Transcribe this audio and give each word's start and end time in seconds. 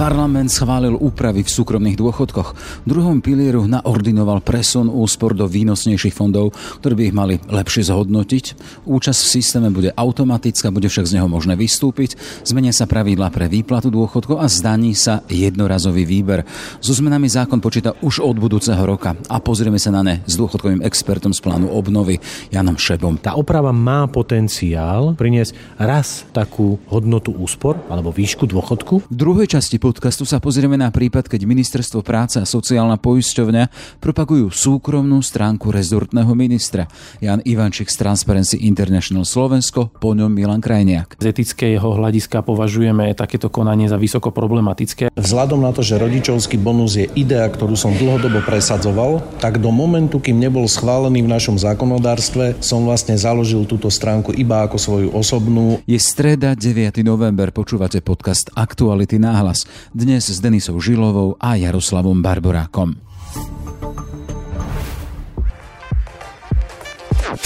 Parlament 0.00 0.48
schválil 0.48 0.96
úpravy 0.96 1.44
v 1.44 1.52
súkromných 1.52 2.00
dôchodkoch. 2.00 2.56
V 2.56 2.88
druhom 2.88 3.20
pilieru 3.20 3.68
naordinoval 3.68 4.40
presun 4.40 4.88
úspor 4.88 5.36
do 5.36 5.44
výnosnejších 5.44 6.16
fondov, 6.16 6.56
ktoré 6.80 6.96
by 6.96 7.02
ich 7.04 7.12
mali 7.12 7.34
lepšie 7.36 7.92
zhodnotiť. 7.92 8.44
Účasť 8.88 9.20
v 9.20 9.32
systéme 9.36 9.68
bude 9.68 9.92
automatická, 9.92 10.72
bude 10.72 10.88
však 10.88 11.04
z 11.04 11.20
neho 11.20 11.28
možné 11.28 11.52
vystúpiť. 11.52 12.16
Zmenia 12.48 12.72
sa 12.72 12.88
pravidla 12.88 13.28
pre 13.28 13.44
výplatu 13.52 13.92
dôchodkov 13.92 14.40
a 14.40 14.48
zdaní 14.48 14.96
sa 14.96 15.20
jednorazový 15.28 16.08
výber. 16.08 16.48
So 16.80 16.96
zmenami 16.96 17.28
zákon 17.28 17.60
počíta 17.60 17.92
už 18.00 18.24
od 18.24 18.40
budúceho 18.40 18.80
roka 18.80 19.20
a 19.28 19.36
pozrieme 19.36 19.76
sa 19.76 19.92
na 19.92 20.00
ne 20.00 20.24
s 20.24 20.32
dôchodkovým 20.40 20.80
expertom 20.80 21.36
z 21.36 21.44
plánu 21.44 21.68
obnovy 21.68 22.16
Janom 22.48 22.80
Šebom. 22.80 23.20
Tá 23.20 23.36
oprava 23.36 23.68
má 23.68 24.08
potenciál 24.08 25.12
priniesť 25.12 25.76
raz 25.76 26.24
takú 26.32 26.80
hodnotu 26.88 27.36
úspor 27.36 27.76
alebo 27.92 28.08
výšku 28.08 28.48
dôchodku. 28.48 29.04
V 29.04 29.12
druhej 29.12 29.60
časti 29.60 29.76
podcastu 29.90 30.22
sa 30.22 30.38
pozrieme 30.38 30.78
na 30.78 30.94
prípad, 30.94 31.26
keď 31.26 31.50
Ministerstvo 31.50 32.06
práce 32.06 32.38
a 32.38 32.46
sociálna 32.46 32.94
poisťovňa 33.02 33.98
propagujú 33.98 34.46
súkromnú 34.46 35.18
stránku 35.18 35.74
rezortného 35.74 36.30
ministra. 36.38 36.86
Jan 37.18 37.42
Ivančík 37.42 37.90
z 37.90 37.98
Transparency 37.98 38.62
International 38.70 39.26
Slovensko, 39.26 39.90
po 39.98 40.14
ňom 40.14 40.30
Milan 40.30 40.62
Krajniak. 40.62 41.18
Z 41.18 41.34
etického 41.34 41.82
hľadiska 41.82 42.46
považujeme 42.46 43.10
takéto 43.18 43.50
konanie 43.50 43.90
za 43.90 43.98
vysoko 43.98 44.30
problematické. 44.30 45.10
Vzhľadom 45.10 45.66
na 45.66 45.74
to, 45.74 45.82
že 45.82 45.98
rodičovský 45.98 46.54
bonus 46.54 46.94
je 46.94 47.10
idea, 47.18 47.50
ktorú 47.50 47.74
som 47.74 47.90
dlhodobo 47.90 48.46
presadzoval, 48.46 49.26
tak 49.42 49.58
do 49.58 49.74
momentu, 49.74 50.22
kým 50.22 50.38
nebol 50.38 50.70
schválený 50.70 51.26
v 51.26 51.32
našom 51.34 51.58
zákonodárstve, 51.58 52.62
som 52.62 52.86
vlastne 52.86 53.18
založil 53.18 53.66
túto 53.66 53.90
stránku 53.90 54.30
iba 54.38 54.62
ako 54.62 54.78
svoju 54.78 55.08
osobnú. 55.10 55.82
Je 55.82 55.98
streda 55.98 56.54
9. 56.54 57.02
november, 57.02 57.50
počúvate 57.50 57.98
podcast 57.98 58.54
Aktuality 58.54 59.18
náhlas. 59.18 59.66
Dnes 59.94 60.28
s 60.28 60.38
Denisou 60.38 60.80
Žilovou 60.80 61.36
a 61.40 61.56
Jaroslavom 61.56 62.22
Barborákom. 62.22 62.94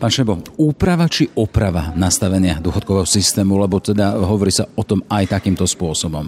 Pán 0.00 0.08
Šebo, 0.08 0.40
úprava 0.56 1.04
či 1.12 1.28
oprava 1.36 1.92
nastavenia 1.92 2.56
dôchodkového 2.56 3.04
systému, 3.04 3.60
lebo 3.60 3.84
teda 3.84 4.16
hovorí 4.16 4.48
sa 4.48 4.64
o 4.72 4.80
tom 4.80 5.04
aj 5.12 5.36
takýmto 5.36 5.68
spôsobom? 5.68 6.24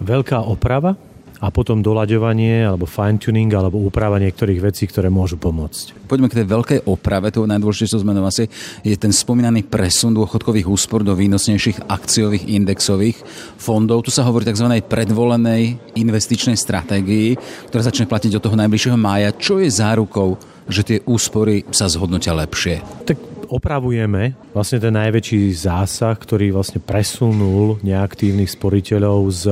Veľká 0.00 0.40
oprava 0.40 0.96
a 1.36 1.52
potom 1.52 1.84
doľaďovanie 1.84 2.64
alebo 2.64 2.88
fine-tuning 2.88 3.52
alebo 3.52 3.84
úprava 3.84 4.16
niektorých 4.16 4.64
vecí, 4.64 4.88
ktoré 4.88 5.12
môžu 5.12 5.36
pomôcť. 5.36 6.08
Poďme 6.08 6.32
k 6.32 6.40
tej 6.40 6.46
veľkej 6.48 6.80
oprave. 6.88 7.28
To 7.36 7.44
najdôležitejšou 7.44 8.00
zmenou 8.00 8.24
asi 8.24 8.48
je 8.80 8.96
ten 8.96 9.12
spomínaný 9.12 9.68
presun 9.68 10.16
dôchodkových 10.16 10.64
úspor 10.64 11.04
do 11.04 11.12
výnosnejších 11.12 11.92
akciových 11.92 12.48
indexových 12.48 13.20
fondov. 13.60 14.08
Tu 14.08 14.10
sa 14.16 14.24
hovorí 14.24 14.48
tzv. 14.48 14.72
predvolenej 14.80 15.92
investičnej 16.00 16.56
stratégii, 16.56 17.36
ktorá 17.68 17.84
začne 17.84 18.08
platiť 18.08 18.40
od 18.40 18.44
toho 18.48 18.56
najbližšieho 18.56 18.96
mája. 18.96 19.36
Čo 19.36 19.60
je 19.60 19.68
zárukou 19.68 20.55
že 20.66 20.82
tie 20.82 20.98
úspory 21.06 21.66
sa 21.70 21.86
zhodnotia 21.86 22.34
lepšie? 22.34 22.82
Tak 23.06 23.36
opravujeme 23.46 24.34
vlastne 24.50 24.82
ten 24.82 24.94
najväčší 24.94 25.54
zásah, 25.54 26.18
ktorý 26.18 26.50
vlastne 26.50 26.82
presunul 26.82 27.78
neaktívnych 27.86 28.50
sporiteľov 28.50 29.20
z 29.30 29.44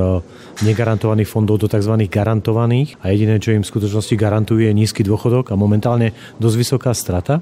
negarantovaných 0.66 1.30
fondov 1.30 1.62
do 1.62 1.70
tzv. 1.70 1.94
garantovaných 2.10 2.98
a 3.00 3.14
jediné, 3.14 3.38
čo 3.38 3.54
im 3.54 3.62
v 3.62 3.70
skutočnosti 3.70 4.14
garantuje, 4.19 4.66
je 4.66 4.74
nízky 4.74 5.06
dôchodok 5.06 5.54
a 5.54 5.58
momentálne 5.58 6.10
dosť 6.42 6.56
vysoká 6.58 6.91
strata. 6.92 7.38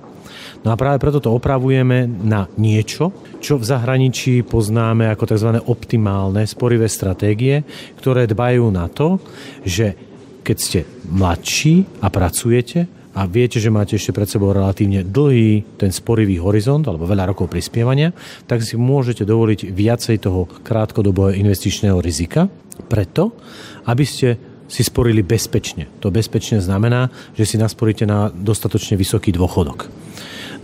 No 0.62 0.72
a 0.72 0.78
práve 0.78 1.02
preto 1.02 1.18
to 1.18 1.34
opravujeme 1.34 2.06
na 2.06 2.46
niečo, 2.60 3.10
čo 3.42 3.58
v 3.58 3.66
zahraničí 3.66 4.46
poznáme 4.46 5.10
ako 5.10 5.24
tzv. 5.34 5.50
optimálne 5.66 6.44
sporivé 6.46 6.86
stratégie, 6.86 7.64
ktoré 7.98 8.28
dbajú 8.28 8.68
na 8.70 8.86
to, 8.86 9.18
že 9.66 9.96
keď 10.42 10.56
ste 10.58 10.80
mladší 11.06 12.02
a 12.02 12.10
pracujete, 12.10 13.01
a 13.12 13.28
viete, 13.28 13.60
že 13.60 13.68
máte 13.68 14.00
ešte 14.00 14.16
pred 14.16 14.24
sebou 14.24 14.56
relatívne 14.56 15.04
dlhý 15.04 15.76
ten 15.76 15.92
sporivý 15.92 16.40
horizont 16.40 16.84
alebo 16.88 17.04
veľa 17.04 17.28
rokov 17.28 17.52
prispievania, 17.52 18.16
tak 18.48 18.64
si 18.64 18.80
môžete 18.80 19.28
dovoliť 19.28 19.68
viacej 19.68 20.16
toho 20.24 20.48
krátkodobého 20.64 21.36
investičného 21.36 22.00
rizika 22.00 22.48
preto, 22.88 23.36
aby 23.84 24.04
ste 24.08 24.28
si 24.64 24.80
sporili 24.80 25.20
bezpečne. 25.20 25.84
To 26.00 26.08
bezpečne 26.08 26.56
znamená, 26.64 27.12
že 27.36 27.44
si 27.44 27.60
nasporíte 27.60 28.08
na 28.08 28.32
dostatočne 28.32 28.96
vysoký 28.96 29.28
dôchodok. 29.28 29.92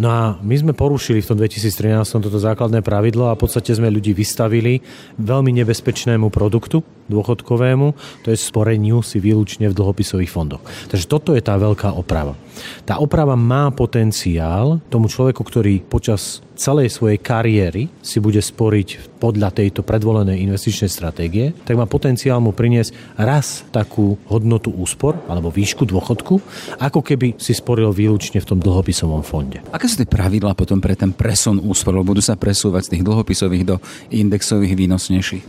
No 0.01 0.09
a 0.09 0.23
my 0.41 0.55
sme 0.57 0.73
porušili 0.73 1.21
v 1.21 1.29
tom 1.29 1.37
2013 1.37 2.07
toto 2.23 2.39
základné 2.41 2.81
pravidlo 2.81 3.29
a 3.29 3.37
v 3.37 3.45
podstate 3.45 3.77
sme 3.77 3.93
ľudí 3.93 4.17
vystavili 4.17 4.81
veľmi 5.21 5.53
nebezpečnému 5.61 6.33
produktu 6.33 6.81
dôchodkovému, 7.09 7.87
to 8.25 8.31
je 8.31 8.39
sporeniu 8.39 9.01
si 9.03 9.19
výlučne 9.19 9.69
v 9.69 9.77
dlhopisových 9.77 10.31
fondoch. 10.33 10.63
Takže 10.93 11.11
toto 11.11 11.35
je 11.35 11.43
tá 11.43 11.57
veľká 11.57 11.97
oprava. 11.97 12.37
Tá 12.85 12.99
oprava 12.99 13.39
má 13.39 13.71
potenciál 13.71 14.83
tomu 14.91 15.07
človeku, 15.07 15.43
ktorý 15.43 15.83
počas 15.87 16.43
celej 16.59 16.91
svojej 16.91 17.23
kariéry 17.23 17.87
si 18.03 18.19
bude 18.19 18.43
sporiť 18.43 19.19
podľa 19.23 19.55
tejto 19.55 19.87
predvolenej 19.87 20.43
investičnej 20.43 20.91
stratégie, 20.91 21.55
tak 21.63 21.79
má 21.79 21.87
potenciál 21.87 22.43
mu 22.43 22.51
priniesť 22.51 23.15
raz 23.15 23.63
takú 23.71 24.19
hodnotu 24.27 24.75
úspor 24.75 25.23
alebo 25.31 25.55
výšku 25.55 25.87
dôchodku, 25.87 26.43
ako 26.83 27.01
keby 27.03 27.39
si 27.39 27.55
sporil 27.55 27.95
výlučne 27.95 28.43
v 28.43 28.49
tom 28.55 28.59
dlhopisovom 28.59 29.23
fonde. 29.23 29.63
Aké 29.71 29.87
sú 29.87 30.03
tie 30.03 30.11
pravidlá 30.11 30.59
potom 30.59 30.83
pre 30.83 30.99
ten 30.99 31.15
presun 31.15 31.63
úspor? 31.63 31.95
Budú 32.03 32.19
sa 32.19 32.35
presúvať 32.35 32.91
z 32.91 32.93
tých 32.99 33.07
dlhopisových 33.07 33.65
do 33.65 33.77
indexových 34.11 34.75
výnosnejších? 34.75 35.45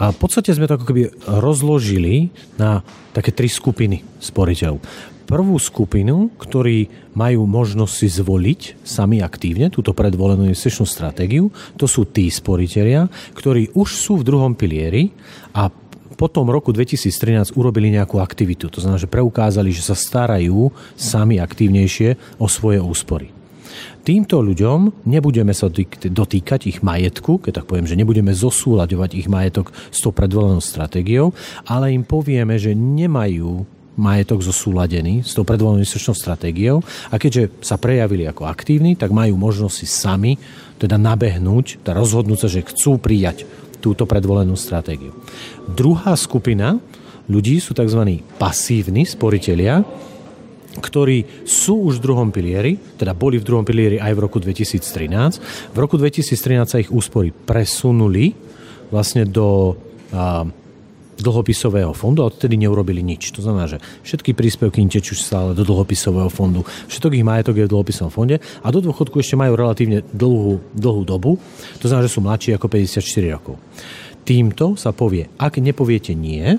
A 0.00 0.12
v 0.12 0.16
podstate 0.16 0.56
sme 0.56 0.64
to 0.64 0.80
ako 0.80 0.87
keby 0.88 1.12
rozložili 1.28 2.32
na 2.56 2.80
také 3.12 3.30
tri 3.30 3.52
skupiny 3.52 4.00
sporiteľov 4.18 4.80
prvú 5.28 5.60
skupinu, 5.60 6.32
ktorí 6.40 6.88
majú 7.12 7.44
možnosť 7.44 7.92
si 7.92 8.08
zvoliť 8.08 8.60
sami 8.80 9.20
aktívne 9.20 9.68
túto 9.68 9.92
predvolenú 9.92 10.48
investičnú 10.48 10.88
stratégiu. 10.88 11.52
To 11.76 11.84
sú 11.84 12.08
tí 12.08 12.32
sporiteľia, 12.32 13.12
ktorí 13.36 13.76
už 13.76 13.88
sú 13.92 14.24
v 14.24 14.26
druhom 14.26 14.56
pilieri 14.56 15.12
a 15.52 15.68
po 16.18 16.26
tom 16.26 16.50
roku 16.50 16.74
2013 16.74 17.54
urobili 17.54 17.94
nejakú 17.94 18.18
aktivitu. 18.18 18.72
To 18.74 18.82
znamená, 18.82 18.98
že 18.98 19.06
preukázali, 19.06 19.70
že 19.70 19.86
sa 19.86 19.94
starajú 19.94 20.74
sami 20.98 21.38
aktívnejšie 21.38 22.40
o 22.42 22.50
svoje 22.50 22.82
úspory. 22.82 23.37
Týmto 24.02 24.40
ľuďom 24.40 25.04
nebudeme 25.04 25.52
sa 25.52 25.68
dotýkať 25.68 26.64
ich 26.64 26.80
majetku, 26.80 27.44
keď 27.44 27.62
tak 27.62 27.68
poviem, 27.68 27.84
že 27.84 27.98
nebudeme 27.98 28.32
zosúľaďovať 28.32 29.10
ich 29.18 29.28
majetok 29.28 29.74
s 29.92 30.00
tou 30.00 30.12
predvolenou 30.12 30.64
stratégiou, 30.64 31.36
ale 31.68 31.92
im 31.92 32.04
povieme, 32.06 32.56
že 32.56 32.72
nemajú 32.72 33.68
majetok 33.98 34.46
zosúladený 34.46 35.26
s 35.26 35.34
tou 35.34 35.42
predvolenou 35.42 35.82
investičnou 35.82 36.14
stratégiou 36.14 36.78
a 37.10 37.18
keďže 37.18 37.50
sa 37.58 37.76
prejavili 37.76 38.30
ako 38.30 38.46
aktívni, 38.46 38.94
tak 38.94 39.10
majú 39.10 39.34
možnosť 39.34 39.74
si 39.74 39.86
sami 39.90 40.38
teda 40.78 40.94
nabehnúť, 40.94 41.82
teda 41.82 41.98
rozhodnúť 41.98 42.38
sa, 42.38 42.48
že 42.48 42.62
chcú 42.62 43.02
prijať 43.02 43.42
túto 43.82 44.06
predvolenú 44.06 44.54
stratégiu. 44.54 45.10
Druhá 45.66 46.14
skupina 46.14 46.78
ľudí 47.26 47.58
sú 47.58 47.74
tzv. 47.74 48.22
pasívni 48.38 49.02
sporiteľia, 49.02 49.82
ktorí 50.78 51.44
sú 51.44 51.90
už 51.90 51.98
v 51.98 52.04
druhom 52.08 52.28
pilieri, 52.32 52.78
teda 52.98 53.12
boli 53.12 53.38
v 53.38 53.46
druhom 53.46 53.66
pilieri 53.66 53.98
aj 53.98 54.12
v 54.14 54.20
roku 54.22 54.38
2013. 54.40 55.74
V 55.74 55.78
roku 55.78 55.98
2013 55.98 56.64
sa 56.64 56.78
ich 56.80 56.90
úspory 56.90 57.30
presunuli 57.34 58.32
vlastne 58.88 59.28
do 59.28 59.76
dlhopisového 61.18 61.90
fondu 61.92 62.22
a 62.22 62.30
odtedy 62.30 62.54
neurobili 62.54 63.02
nič. 63.02 63.34
To 63.34 63.42
znamená, 63.42 63.66
že 63.66 63.82
všetky 64.06 64.32
príspevky 64.38 64.86
tečú 64.86 65.18
stále 65.18 65.50
do 65.52 65.66
dlhopisového 65.66 66.30
fondu, 66.30 66.62
všetok 66.86 67.18
ich 67.18 67.26
majetok 67.26 67.58
je 67.58 67.66
v 67.66 67.72
dlhopisovom 67.74 68.12
fonde 68.14 68.38
a 68.38 68.66
do 68.70 68.78
dôchodku 68.78 69.18
ešte 69.18 69.34
majú 69.34 69.58
relatívne 69.58 70.06
dlhú, 70.14 70.62
dlhú 70.78 71.02
dobu, 71.02 71.36
to 71.82 71.90
znamená, 71.90 72.06
že 72.06 72.14
sú 72.14 72.22
mladší 72.22 72.54
ako 72.54 72.66
54 72.70 73.34
rokov. 73.34 73.58
Týmto 74.22 74.78
sa 74.78 74.94
povie, 74.94 75.26
ak 75.40 75.58
nepoviete 75.58 76.14
nie, 76.14 76.54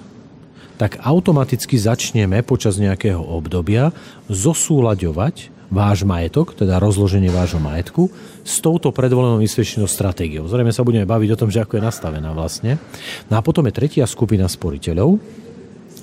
tak 0.80 1.04
automaticky 1.04 1.76
začneme 1.76 2.40
počas 2.48 2.80
nejakého 2.80 3.20
obdobia 3.20 3.92
zosúľaďovať 4.32 5.60
váš 5.70 6.02
majetok, 6.08 6.56
teda 6.56 6.82
rozloženie 6.82 7.30
vášho 7.30 7.62
majetku, 7.62 8.10
s 8.42 8.58
touto 8.64 8.90
predvolenou 8.90 9.44
investičnou 9.44 9.86
stratégiou. 9.86 10.48
Zrejme 10.48 10.74
sa 10.74 10.88
budeme 10.88 11.06
baviť 11.06 11.30
o 11.36 11.40
tom, 11.46 11.52
že 11.52 11.62
ako 11.62 11.78
je 11.78 11.84
nastavená 11.84 12.32
vlastne. 12.34 12.82
No 13.30 13.38
a 13.38 13.46
potom 13.46 13.68
je 13.70 13.76
tretia 13.76 14.08
skupina 14.10 14.50
sporiteľov. 14.50 15.22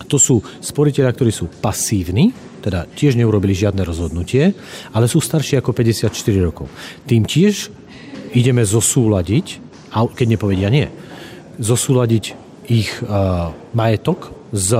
To 0.07 0.17
sú 0.21 0.45
sporiteľia, 0.61 1.11
ktorí 1.11 1.33
sú 1.33 1.49
pasívni, 1.49 2.31
teda 2.61 2.85
tiež 2.85 3.17
neurobili 3.17 3.57
žiadne 3.57 3.81
rozhodnutie, 3.81 4.55
ale 4.93 5.09
sú 5.09 5.25
starší 5.25 5.59
ako 5.59 5.73
54 5.73 6.13
rokov. 6.45 6.69
Tým 7.09 7.25
tiež 7.25 7.73
ideme 8.37 8.63
zosúľadiť, 8.63 9.65
keď 9.91 10.27
nepovedia 10.29 10.69
nie, 10.69 10.87
zosúľadiť 11.57 12.25
ich 12.69 12.93
uh, 13.01 13.57
majetok 13.73 14.36
s 14.53 14.71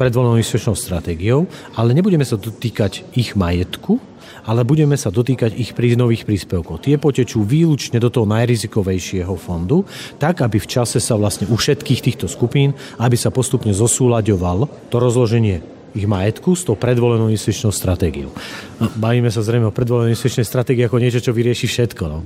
predvolenou 0.00 0.40
investičnou 0.40 0.72
stratégiou, 0.72 1.44
ale 1.76 1.92
nebudeme 1.92 2.24
sa 2.24 2.40
dotýkať 2.40 3.04
ich 3.12 3.36
majetku, 3.36 4.00
ale 4.48 4.64
budeme 4.64 4.96
sa 4.96 5.12
dotýkať 5.12 5.52
ich 5.52 5.76
príznových 5.76 6.24
príspevkov. 6.24 6.80
Tie 6.80 6.96
potečú 6.96 7.44
výlučne 7.44 8.00
do 8.00 8.08
toho 8.08 8.24
najrizikovejšieho 8.24 9.36
fondu, 9.36 9.84
tak 10.16 10.40
aby 10.40 10.56
v 10.56 10.70
čase 10.70 10.96
sa 10.96 11.20
vlastne 11.20 11.44
u 11.52 11.60
všetkých 11.60 12.00
týchto 12.00 12.26
skupín, 12.32 12.72
aby 12.96 13.20
sa 13.20 13.28
postupne 13.28 13.76
zosúľaďoval 13.76 14.88
to 14.88 14.96
rozloženie 14.96 15.60
ich 15.90 16.06
majetku 16.06 16.54
s 16.54 16.62
tou 16.62 16.78
predvolenou 16.78 17.26
investičnou 17.28 17.74
stratégiou. 17.74 18.30
No, 18.78 18.86
bavíme 18.94 19.26
sa 19.26 19.42
zrejme 19.42 19.68
o 19.68 19.74
predvolenej 19.74 20.14
investičnej 20.14 20.46
stratégii 20.46 20.86
ako 20.86 21.02
niečo, 21.02 21.18
čo 21.18 21.34
vyrieši 21.34 21.66
všetko. 21.66 22.02
No. 22.06 22.22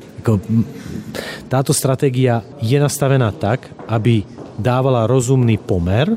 Táto 1.48 1.72
stratégia 1.72 2.44
je 2.60 2.76
nastavená 2.76 3.32
tak, 3.32 3.72
aby 3.88 4.22
dávala 4.60 5.08
rozumný 5.08 5.56
pomer 5.56 6.12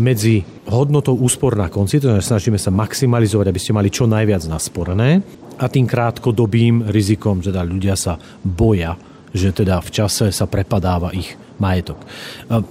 medzi 0.00 0.42
hodnotou 0.66 1.14
úspor 1.20 1.54
na 1.54 1.68
konci, 1.68 2.00
to 2.00 2.08
znamená, 2.08 2.24
snažíme 2.24 2.58
sa 2.58 2.72
maximalizovať, 2.72 3.46
aby 3.52 3.60
ste 3.60 3.76
mali 3.76 3.92
čo 3.92 4.08
najviac 4.08 4.48
nasporené 4.48 5.20
a 5.60 5.68
tým 5.68 5.84
krátkodobým 5.84 6.88
rizikom, 6.88 7.44
že 7.44 7.52
teda 7.52 7.62
ľudia 7.62 7.94
sa 7.94 8.16
boja, 8.40 8.96
že 9.30 9.52
teda 9.52 9.78
v 9.84 9.90
čase 9.92 10.32
sa 10.32 10.48
prepadáva 10.48 11.12
ich 11.12 11.36
majetok. 11.60 12.00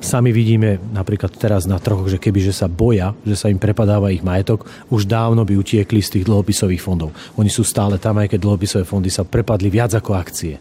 Sami 0.01 0.33
vidíme 0.33 0.81
napríklad 0.91 1.31
teraz 1.37 1.69
na 1.69 1.77
trhoch, 1.77 2.09
že 2.09 2.17
keby 2.17 2.41
že 2.41 2.53
sa 2.53 2.65
boja, 2.65 3.13
že 3.21 3.37
sa 3.37 3.47
im 3.47 3.61
prepadáva 3.61 4.09
ich 4.09 4.25
majetok, 4.25 4.65
už 4.89 5.05
dávno 5.05 5.45
by 5.45 5.55
utiekli 5.55 6.01
z 6.01 6.19
tých 6.19 6.27
dlhopisových 6.27 6.81
fondov. 6.81 7.13
Oni 7.37 7.47
sú 7.47 7.61
stále 7.61 8.01
tam, 8.01 8.17
aj 8.17 8.33
keď 8.33 8.39
dlhopisové 8.41 8.83
fondy 8.83 9.13
sa 9.13 9.21
prepadli 9.21 9.69
viac 9.69 9.93
ako 9.93 10.17
akcie. 10.17 10.57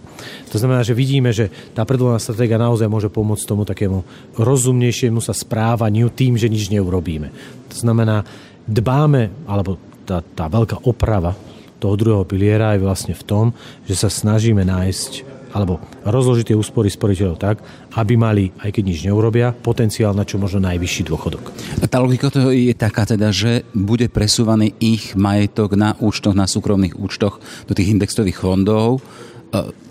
To 0.52 0.60
znamená, 0.60 0.84
že 0.84 0.92
vidíme, 0.92 1.32
že 1.32 1.48
tá 1.72 1.88
predvolená 1.88 2.20
stratégia 2.20 2.60
naozaj 2.60 2.86
môže 2.86 3.08
pomôcť 3.08 3.44
tomu 3.48 3.64
takému 3.64 4.04
rozumnejšiemu 4.36 5.25
sa 5.25 5.32
správaniu 5.32 6.12
tým, 6.12 6.36
že 6.36 6.52
nič 6.52 6.69
neurobíme. 6.69 7.32
To 7.72 7.76
znamená, 7.80 8.28
dbáme, 8.69 9.48
alebo 9.48 9.80
tá, 10.04 10.20
tá 10.20 10.52
veľká 10.52 10.84
oprava 10.84 11.32
toho 11.78 11.94
druhého 11.94 12.26
piliera 12.26 12.75
je 12.75 12.84
vlastne 12.84 13.14
v 13.14 13.25
tom, 13.25 13.46
že 13.86 13.94
sa 13.94 14.10
snažíme 14.10 14.66
nájsť 14.66 15.38
alebo 15.53 15.81
rozložiť 16.05 16.53
tie 16.53 16.59
úspory 16.59 16.93
sporiteľov 16.93 17.37
tak, 17.41 17.65
aby 17.97 18.15
mali, 18.21 18.53
aj 18.61 18.71
keď 18.75 18.83
nič 18.85 18.99
neurobia, 19.09 19.56
potenciál 19.56 20.12
na 20.12 20.27
čo 20.29 20.37
možno 20.37 20.65
najvyšší 20.65 21.09
dôchodok. 21.09 21.45
A 21.81 21.87
tá 21.89 22.00
logika 22.00 22.29
toho 22.29 22.53
je 22.53 22.77
taká 22.77 23.09
teda, 23.09 23.33
že 23.33 23.65
bude 23.73 24.09
presúvaný 24.12 24.77
ich 24.79 25.17
majetok 25.17 25.77
na 25.79 25.97
účtoch, 25.99 26.37
na 26.37 26.45
súkromných 26.45 26.97
účtoch 26.97 27.41
do 27.65 27.73
tých 27.73 27.93
indexových 27.97 28.41
fondov. 28.41 29.00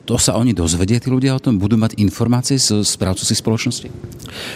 To 0.07 0.15
sa 0.15 0.39
oni 0.39 0.55
dozvedia, 0.55 1.01
tí 1.01 1.11
ľudia 1.11 1.35
o 1.35 1.43
tom? 1.43 1.59
Budú 1.59 1.75
mať 1.75 1.99
informácie 1.99 2.55
z 2.55 2.79
správcu 2.85 3.27
si 3.27 3.35
spoločnosti? 3.35 3.89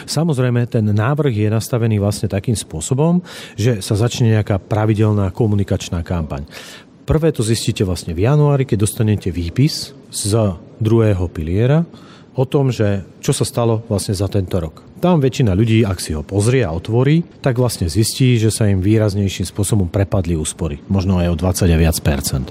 Samozrejme, 0.08 0.64
ten 0.70 0.86
návrh 0.88 1.34
je 1.34 1.50
nastavený 1.52 2.00
vlastne 2.00 2.32
takým 2.32 2.56
spôsobom, 2.56 3.20
že 3.60 3.84
sa 3.84 4.00
začne 4.00 4.32
nejaká 4.32 4.64
pravidelná 4.64 5.28
komunikačná 5.36 6.06
kampaň. 6.08 6.48
Prvé 7.04 7.36
to 7.36 7.44
zistíte 7.44 7.84
vlastne 7.84 8.16
v 8.16 8.24
januári, 8.30 8.64
keď 8.64 8.88
dostanete 8.88 9.28
výpis 9.34 9.92
z 10.12 10.60
druhého 10.84 11.26
piliera 11.32 11.88
o 12.36 12.44
tom, 12.48 12.72
že 12.72 13.04
čo 13.20 13.32
sa 13.36 13.44
stalo 13.44 13.84
vlastne 13.88 14.16
za 14.16 14.28
tento 14.28 14.60
rok. 14.60 14.84
Tam 15.02 15.18
väčšina 15.18 15.58
ľudí, 15.58 15.82
ak 15.82 15.98
si 15.98 16.14
ho 16.14 16.22
pozrie 16.22 16.62
a 16.62 16.70
otvorí, 16.70 17.26
tak 17.42 17.58
vlastne 17.58 17.90
zistí, 17.90 18.38
že 18.38 18.54
sa 18.54 18.70
im 18.70 18.86
výraznejším 18.86 19.50
spôsobom 19.50 19.90
prepadli 19.90 20.38
úspory. 20.38 20.78
Možno 20.88 21.18
aj 21.18 21.34
o 21.34 21.36
20 21.36 21.74
a 21.74 21.78
viac 21.80 21.98
percent. 22.06 22.48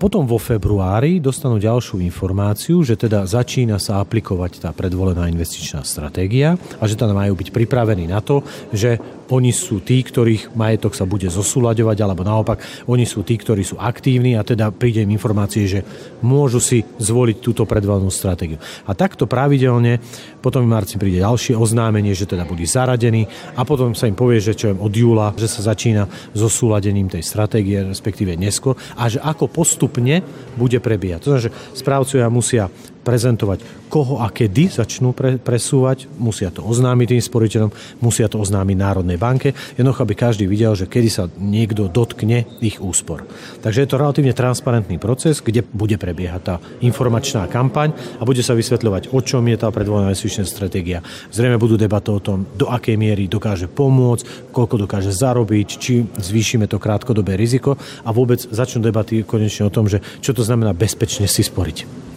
Potom 0.00 0.24
vo 0.24 0.40
februári 0.40 1.20
dostanú 1.20 1.60
ďalšiu 1.60 2.00
informáciu, 2.00 2.80
že 2.80 2.96
teda 2.96 3.28
začína 3.28 3.76
sa 3.76 4.00
aplikovať 4.00 4.64
tá 4.64 4.72
predvolená 4.72 5.28
investičná 5.28 5.84
stratégia 5.84 6.56
a 6.80 6.84
že 6.88 6.96
teda 6.96 7.12
majú 7.12 7.36
byť 7.36 7.52
pripravení 7.52 8.08
na 8.08 8.24
to, 8.24 8.40
že 8.72 8.96
oni 9.30 9.54
sú 9.54 9.80
tí, 9.80 10.02
ktorých 10.02 10.52
majetok 10.58 10.98
sa 10.98 11.06
bude 11.06 11.30
zosúľaďovať, 11.30 11.96
alebo 12.02 12.26
naopak, 12.26 12.86
oni 12.90 13.06
sú 13.06 13.22
tí, 13.22 13.38
ktorí 13.38 13.62
sú 13.62 13.78
aktívni 13.78 14.34
a 14.34 14.42
teda 14.42 14.74
príde 14.74 15.06
im 15.06 15.14
informácie, 15.14 15.70
že 15.70 15.80
môžu 16.20 16.58
si 16.58 16.82
zvoliť 16.82 17.36
túto 17.38 17.62
predvolenú 17.64 18.10
stratégiu. 18.10 18.58
A 18.84 18.92
takto 18.92 19.30
pravidelne 19.30 20.02
potom 20.42 20.66
v 20.66 20.72
marci 20.72 20.98
príde 20.98 21.22
ďalšie 21.22 21.54
oznámenie, 21.54 22.12
že 22.12 22.26
teda 22.26 22.42
budú 22.44 22.66
zaradení 22.66 23.30
a 23.54 23.62
potom 23.62 23.94
sa 23.94 24.10
im 24.10 24.18
povie, 24.18 24.42
že 24.42 24.58
čo 24.58 24.74
od 24.74 24.92
júla, 24.92 25.32
že 25.38 25.46
sa 25.46 25.72
začína 25.72 26.10
so 26.34 26.50
súladením 26.50 27.06
tej 27.06 27.22
stratégie, 27.22 27.80
respektíve 27.80 28.34
neskôr 28.34 28.74
a 28.98 29.06
že 29.06 29.22
ako 29.22 29.46
postupne 29.46 30.20
bude 30.58 30.76
prebiehať. 30.82 31.20
To 31.22 31.28
znamená, 31.32 31.46
že 31.46 31.54
správcovia 31.78 32.28
musia 32.28 32.64
prezentovať, 33.00 33.88
koho 33.90 34.22
a 34.22 34.30
kedy 34.30 34.70
začnú 34.70 35.10
pre, 35.16 35.40
presúvať, 35.40 36.06
musia 36.20 36.52
to 36.52 36.62
oznámiť 36.62 37.16
tým 37.16 37.22
sporiteľom, 37.22 37.70
musia 38.04 38.30
to 38.30 38.38
oznámiť 38.38 38.76
Národnej 38.76 39.18
banke, 39.18 39.56
jednoducho 39.74 40.04
aby 40.06 40.14
každý 40.14 40.44
videl, 40.46 40.76
že 40.78 40.86
kedy 40.86 41.08
sa 41.10 41.24
niekto 41.40 41.90
dotkne 41.90 42.46
ich 42.62 42.78
úspor. 42.78 43.26
Takže 43.64 43.82
je 43.82 43.88
to 43.90 44.00
relatívne 44.00 44.36
transparentný 44.36 45.00
proces, 45.00 45.42
kde 45.42 45.66
bude 45.66 45.96
prebiehať 45.98 46.42
tá 46.44 46.56
informačná 46.84 47.50
kampaň 47.50 47.92
a 48.20 48.22
bude 48.22 48.44
sa 48.44 48.54
vysvetľovať, 48.54 49.10
o 49.10 49.20
čom 49.24 49.42
je 49.48 49.56
tá 49.58 49.68
predvolená 49.72 50.12
investičná 50.12 50.46
stratégia. 50.46 51.02
Zrejme 51.32 51.58
budú 51.58 51.74
debatovať 51.80 52.18
o 52.20 52.24
tom, 52.24 52.38
do 52.54 52.70
akej 52.70 52.94
miery 53.00 53.26
dokáže 53.26 53.66
pomôcť, 53.66 54.52
koľko 54.54 54.86
dokáže 54.86 55.10
zarobiť, 55.10 55.68
či 55.80 56.04
zvýšime 56.04 56.68
to 56.70 56.78
krátkodobé 56.78 57.34
riziko 57.34 57.74
a 58.04 58.10
vôbec 58.14 58.38
začnú 58.38 58.84
debaty 58.84 59.22
konečne 59.26 59.66
o 59.66 59.74
tom, 59.74 59.88
že 59.88 60.02
čo 60.20 60.30
to 60.36 60.44
znamená 60.44 60.76
bezpečne 60.76 61.26
si 61.26 61.42
sporiť. 61.42 62.09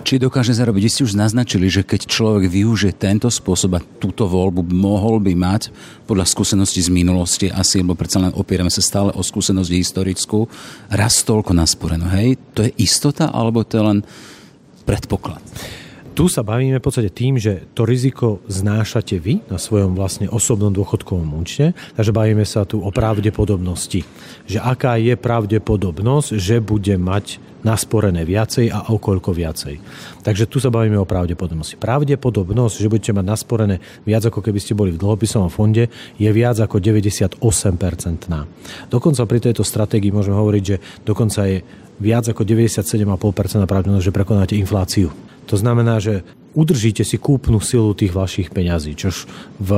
Či 0.00 0.18
dokáže 0.18 0.56
zarobiť? 0.56 0.82
Vy 0.82 0.92
ste 0.92 1.06
už 1.06 1.18
naznačili, 1.18 1.70
že 1.70 1.86
keď 1.86 2.08
človek 2.08 2.50
využije 2.50 2.96
tento 2.96 3.28
spôsob 3.28 3.78
a 3.78 3.84
túto 4.00 4.26
voľbu, 4.26 4.66
mohol 4.72 5.20
by 5.22 5.32
mať 5.36 5.62
podľa 6.08 6.26
skúseností 6.26 6.82
z 6.82 6.90
minulosti 6.90 7.46
asi, 7.52 7.84
lebo 7.84 7.94
predsa 7.94 8.18
len 8.18 8.34
opierame 8.34 8.72
sa 8.72 8.82
stále 8.82 9.14
o 9.14 9.22
skúsenosť 9.22 9.70
historickú, 9.70 10.50
raz 10.90 11.22
toľko 11.22 11.52
nasporeno. 11.54 12.08
Hej, 12.10 12.40
to 12.56 12.66
je 12.66 12.74
istota 12.80 13.28
alebo 13.30 13.62
to 13.62 13.78
je 13.78 13.84
len 13.84 13.98
predpoklad? 14.88 15.42
Tu 16.10 16.26
sa 16.26 16.42
bavíme 16.42 16.82
v 16.82 16.84
podstate 16.84 17.06
tým, 17.14 17.38
že 17.38 17.70
to 17.70 17.86
riziko 17.86 18.42
znášate 18.50 19.22
vy 19.22 19.46
na 19.46 19.62
svojom 19.62 19.94
vlastne 19.94 20.26
osobnom 20.26 20.74
dôchodkovom 20.74 21.38
účte, 21.38 21.70
takže 21.94 22.10
bavíme 22.10 22.42
sa 22.42 22.66
tu 22.66 22.82
o 22.82 22.90
pravdepodobnosti. 22.90 24.02
Že 24.50 24.58
aká 24.58 24.98
je 24.98 25.14
pravdepodobnosť, 25.14 26.34
že 26.34 26.58
bude 26.58 26.98
mať 26.98 27.38
nasporené 27.62 28.26
viacej 28.26 28.74
a 28.74 28.90
okoľko 28.90 29.30
viacej. 29.36 29.74
Takže 30.26 30.50
tu 30.50 30.58
sa 30.58 30.72
bavíme 30.72 30.98
o 30.98 31.06
pravdepodobnosti. 31.06 31.78
Pravdepodobnosť, 31.78 32.74
že 32.82 32.90
budete 32.90 33.12
mať 33.14 33.26
nasporené 33.30 33.76
viac 34.02 34.26
ako 34.26 34.42
keby 34.42 34.58
ste 34.58 34.74
boli 34.74 34.90
v 34.90 34.98
dlhopisovom 34.98 35.52
fonde, 35.52 35.86
je 36.18 36.30
viac 36.34 36.58
ako 36.58 36.82
98%. 36.82 37.38
Dokonca 38.90 39.22
pri 39.30 39.38
tejto 39.38 39.62
stratégii 39.62 40.10
môžeme 40.10 40.34
hovoriť, 40.34 40.62
že 40.64 40.76
dokonca 41.06 41.46
je 41.46 41.62
viac 42.02 42.24
ako 42.26 42.42
97,5% 42.42 43.68
pravdepodobnosť, 43.68 44.06
že 44.08 44.16
prekonáte 44.16 44.54
infláciu. 44.56 45.29
To 45.50 45.56
znamená, 45.58 45.98
že 45.98 46.22
udržíte 46.54 47.02
si 47.02 47.18
kúpnu 47.18 47.58
silu 47.58 47.90
tých 47.94 48.14
vašich 48.14 48.54
peňazí, 48.54 48.94
čož 48.94 49.26
v 49.58 49.70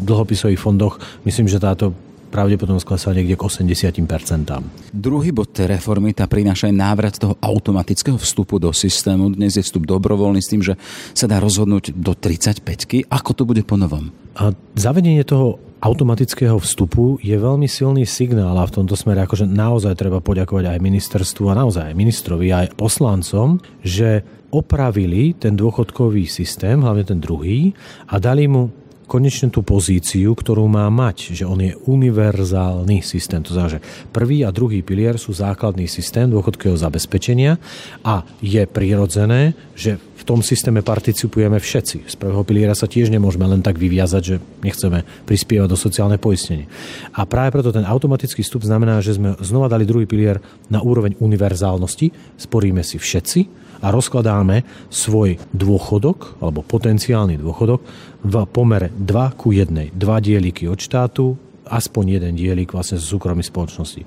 dlhopisových 0.00 0.60
fondoch 0.60 0.96
myslím, 1.28 1.44
že 1.44 1.60
táto 1.60 1.92
pravdepodobnosť 2.34 2.88
klesá 2.88 3.14
niekde 3.14 3.38
k 3.38 3.46
80%. 3.46 4.90
Druhý 4.90 5.30
bod 5.30 5.54
tej 5.54 5.70
reformy 5.70 6.10
tá 6.10 6.26
prináša 6.26 6.66
aj 6.66 6.74
návrat 6.74 7.14
toho 7.14 7.38
automatického 7.38 8.18
vstupu 8.18 8.58
do 8.58 8.74
systému. 8.74 9.30
Dnes 9.30 9.54
je 9.54 9.62
vstup 9.62 9.86
dobrovoľný 9.86 10.42
s 10.42 10.50
tým, 10.50 10.58
že 10.58 10.74
sa 11.14 11.30
dá 11.30 11.38
rozhodnúť 11.38 11.94
do 11.94 12.10
35 12.18 13.06
Ako 13.06 13.30
to 13.38 13.46
bude 13.46 13.62
po 13.62 13.78
novom? 13.78 14.10
A 14.34 14.50
zavedenie 14.74 15.22
toho 15.22 15.62
automatického 15.84 16.56
vstupu 16.56 17.20
je 17.20 17.36
veľmi 17.36 17.68
silný 17.68 18.08
signál 18.08 18.56
a 18.56 18.64
v 18.64 18.80
tomto 18.80 18.96
smere 18.96 19.28
akože 19.28 19.44
naozaj 19.44 20.00
treba 20.00 20.24
poďakovať 20.24 20.72
aj 20.72 20.80
ministerstvu 20.80 21.52
a 21.52 21.58
naozaj 21.60 21.92
aj 21.92 21.98
ministrovi, 21.98 22.48
aj 22.48 22.72
poslancom, 22.72 23.60
že 23.84 24.24
opravili 24.48 25.36
ten 25.36 25.52
dôchodkový 25.52 26.24
systém, 26.24 26.80
hlavne 26.80 27.04
ten 27.04 27.20
druhý, 27.20 27.76
a 28.08 28.16
dali 28.16 28.48
mu 28.48 28.72
konečne 29.04 29.52
tú 29.52 29.60
pozíciu, 29.60 30.32
ktorú 30.32 30.64
má 30.66 30.88
mať, 30.88 31.36
že 31.36 31.44
on 31.44 31.60
je 31.60 31.76
univerzálny 31.86 33.04
systém. 33.04 33.44
To 33.44 33.52
znamená, 33.52 33.78
že 33.78 33.84
prvý 34.10 34.42
a 34.42 34.50
druhý 34.50 34.80
pilier 34.80 35.20
sú 35.20 35.36
základný 35.36 35.86
systém 35.86 36.28
dôchodkového 36.28 36.80
zabezpečenia 36.80 37.60
a 38.02 38.24
je 38.40 38.64
prirodzené, 38.64 39.52
že 39.76 40.00
v 40.00 40.22
tom 40.24 40.40
systéme 40.40 40.80
participujeme 40.80 41.60
všetci. 41.60 42.08
Z 42.08 42.16
prvého 42.16 42.42
piliera 42.48 42.72
sa 42.72 42.88
tiež 42.88 43.12
nemôžeme 43.12 43.44
len 43.44 43.60
tak 43.60 43.76
vyviazať, 43.76 44.22
že 44.24 44.36
nechceme 44.64 45.04
prispievať 45.28 45.68
do 45.68 45.76
sociálnej 45.76 46.16
poistenia. 46.16 46.64
A 47.12 47.28
práve 47.28 47.60
preto 47.60 47.68
ten 47.76 47.84
automatický 47.84 48.40
vstup 48.40 48.64
znamená, 48.64 49.04
že 49.04 49.20
sme 49.20 49.36
znova 49.44 49.68
dali 49.68 49.84
druhý 49.84 50.08
pilier 50.08 50.40
na 50.72 50.80
úroveň 50.80 51.20
univerzálnosti, 51.20 52.40
sporíme 52.40 52.80
si 52.80 52.96
všetci, 52.96 53.63
a 53.80 53.90
rozkladáme 53.90 54.62
svoj 54.92 55.40
dôchodok 55.50 56.38
alebo 56.42 56.62
potenciálny 56.66 57.40
dôchodok 57.40 57.80
v 58.24 58.34
pomere 58.50 58.92
2 58.94 59.40
ku 59.40 59.50
1. 59.50 59.94
Dva 59.94 60.18
dieliky 60.20 60.68
od 60.68 60.78
štátu, 60.78 61.34
aspoň 61.64 62.20
jeden 62.20 62.32
dielik 62.36 62.76
vlastne 62.76 63.00
zo 63.00 63.16
súkromných 63.16 63.48
spoločnosti. 63.48 64.02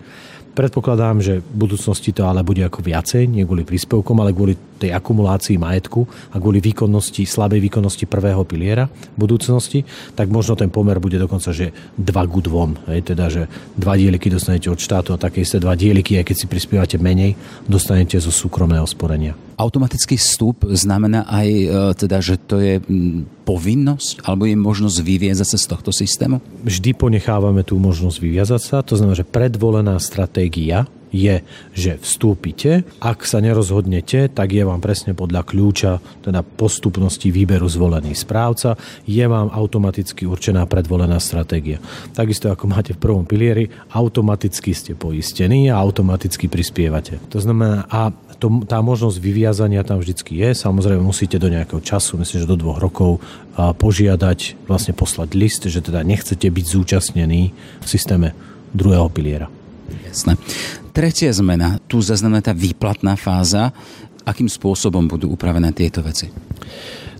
Predpokladám, 0.58 1.22
že 1.22 1.34
v 1.38 1.54
budúcnosti 1.54 2.10
to 2.10 2.26
ale 2.26 2.42
bude 2.42 2.66
ako 2.66 2.82
viacej, 2.82 3.30
nie 3.30 3.46
kvôli 3.46 3.62
príspevkom, 3.62 4.18
ale 4.18 4.34
kvôli 4.34 4.58
tej 4.78 4.94
akumulácii 4.94 5.58
majetku 5.58 6.06
a 6.32 6.38
kvôli 6.38 6.62
výkonnosti, 6.62 7.26
slabej 7.26 7.60
výkonnosti 7.60 8.06
prvého 8.06 8.46
piliera 8.46 8.86
v 8.88 9.18
budúcnosti, 9.18 9.84
tak 10.14 10.30
možno 10.30 10.54
ten 10.54 10.70
pomer 10.70 11.02
bude 11.02 11.18
dokonca, 11.18 11.50
že 11.52 11.74
2 11.98 12.34
ku 12.34 12.40
2. 12.40 12.94
Hej, 12.94 13.00
teda, 13.14 13.26
že 13.28 13.50
dva 13.74 13.98
dieliky 13.98 14.30
dostanete 14.30 14.70
od 14.70 14.80
štátu 14.80 15.14
a 15.14 15.22
také 15.22 15.42
isté 15.42 15.58
dva 15.58 15.74
dieliky, 15.74 16.22
aj 16.22 16.26
keď 16.30 16.36
si 16.38 16.46
prispievate 16.46 16.98
menej, 17.02 17.34
dostanete 17.66 18.22
zo 18.22 18.30
súkromného 18.30 18.86
sporenia. 18.86 19.34
Automatický 19.58 20.22
vstup 20.22 20.70
znamená 20.70 21.26
aj, 21.26 21.48
e, 21.50 21.68
teda, 21.98 22.22
že 22.22 22.38
to 22.38 22.62
je 22.62 22.78
povinnosť 23.42 24.28
alebo 24.28 24.46
je 24.46 24.54
možnosť 24.54 25.02
vyviezať 25.02 25.48
sa 25.48 25.58
z 25.58 25.66
tohto 25.72 25.90
systému? 25.96 26.44
Vždy 26.62 26.94
ponechávame 26.94 27.66
tú 27.66 27.82
možnosť 27.82 28.18
vyviazať 28.22 28.62
sa, 28.62 28.78
to 28.86 29.00
znamená, 29.00 29.18
že 29.18 29.26
predvolená 29.26 29.98
stratégia 29.98 30.86
je, 31.14 31.40
že 31.72 31.96
vstúpite. 32.00 32.84
Ak 33.00 33.24
sa 33.24 33.40
nerozhodnete, 33.40 34.28
tak 34.28 34.52
je 34.52 34.64
vám 34.64 34.84
presne 34.84 35.16
podľa 35.16 35.48
kľúča, 35.48 36.24
teda 36.24 36.44
postupnosti 36.44 37.32
výberu 37.32 37.68
zvolený 37.72 38.12
správca, 38.12 38.76
je 39.08 39.24
vám 39.24 39.48
automaticky 39.52 40.28
určená 40.28 40.68
predvolená 40.68 41.20
stratégia. 41.24 41.80
Takisto 42.12 42.52
ako 42.52 42.68
máte 42.68 42.92
v 42.92 43.02
prvom 43.02 43.24
pilieri, 43.24 43.72
automaticky 43.96 44.76
ste 44.76 44.94
poistení 45.00 45.72
a 45.72 45.80
automaticky 45.80 46.52
prispievate. 46.52 47.20
To 47.32 47.40
znamená, 47.40 47.88
a 47.88 48.12
to, 48.38 48.62
tá 48.70 48.78
možnosť 48.86 49.18
vyviazania 49.18 49.82
tam 49.82 49.98
vždycky 49.98 50.38
je. 50.38 50.54
Samozrejme 50.54 51.02
musíte 51.02 51.42
do 51.42 51.50
nejakého 51.50 51.82
času, 51.82 52.22
myslím, 52.22 52.46
že 52.46 52.52
do 52.52 52.60
dvoch 52.60 52.78
rokov 52.78 53.18
požiadať, 53.58 54.70
vlastne 54.70 54.94
poslať 54.94 55.30
list, 55.34 55.66
že 55.66 55.82
teda 55.82 56.06
nechcete 56.06 56.46
byť 56.46 56.66
zúčastnení 56.70 57.50
v 57.82 57.88
systéme 57.90 58.38
druhého 58.78 59.10
piliera. 59.10 59.50
Jasné. 60.08 60.36
Tretia 60.92 61.32
zmena, 61.32 61.80
tu 61.88 62.02
zaznamená 62.04 62.42
tá 62.44 62.54
výplatná 62.56 63.16
fáza. 63.16 63.72
Akým 64.28 64.52
spôsobom 64.52 65.08
budú 65.08 65.32
upravené 65.32 65.72
tieto 65.72 66.04
veci? 66.04 66.28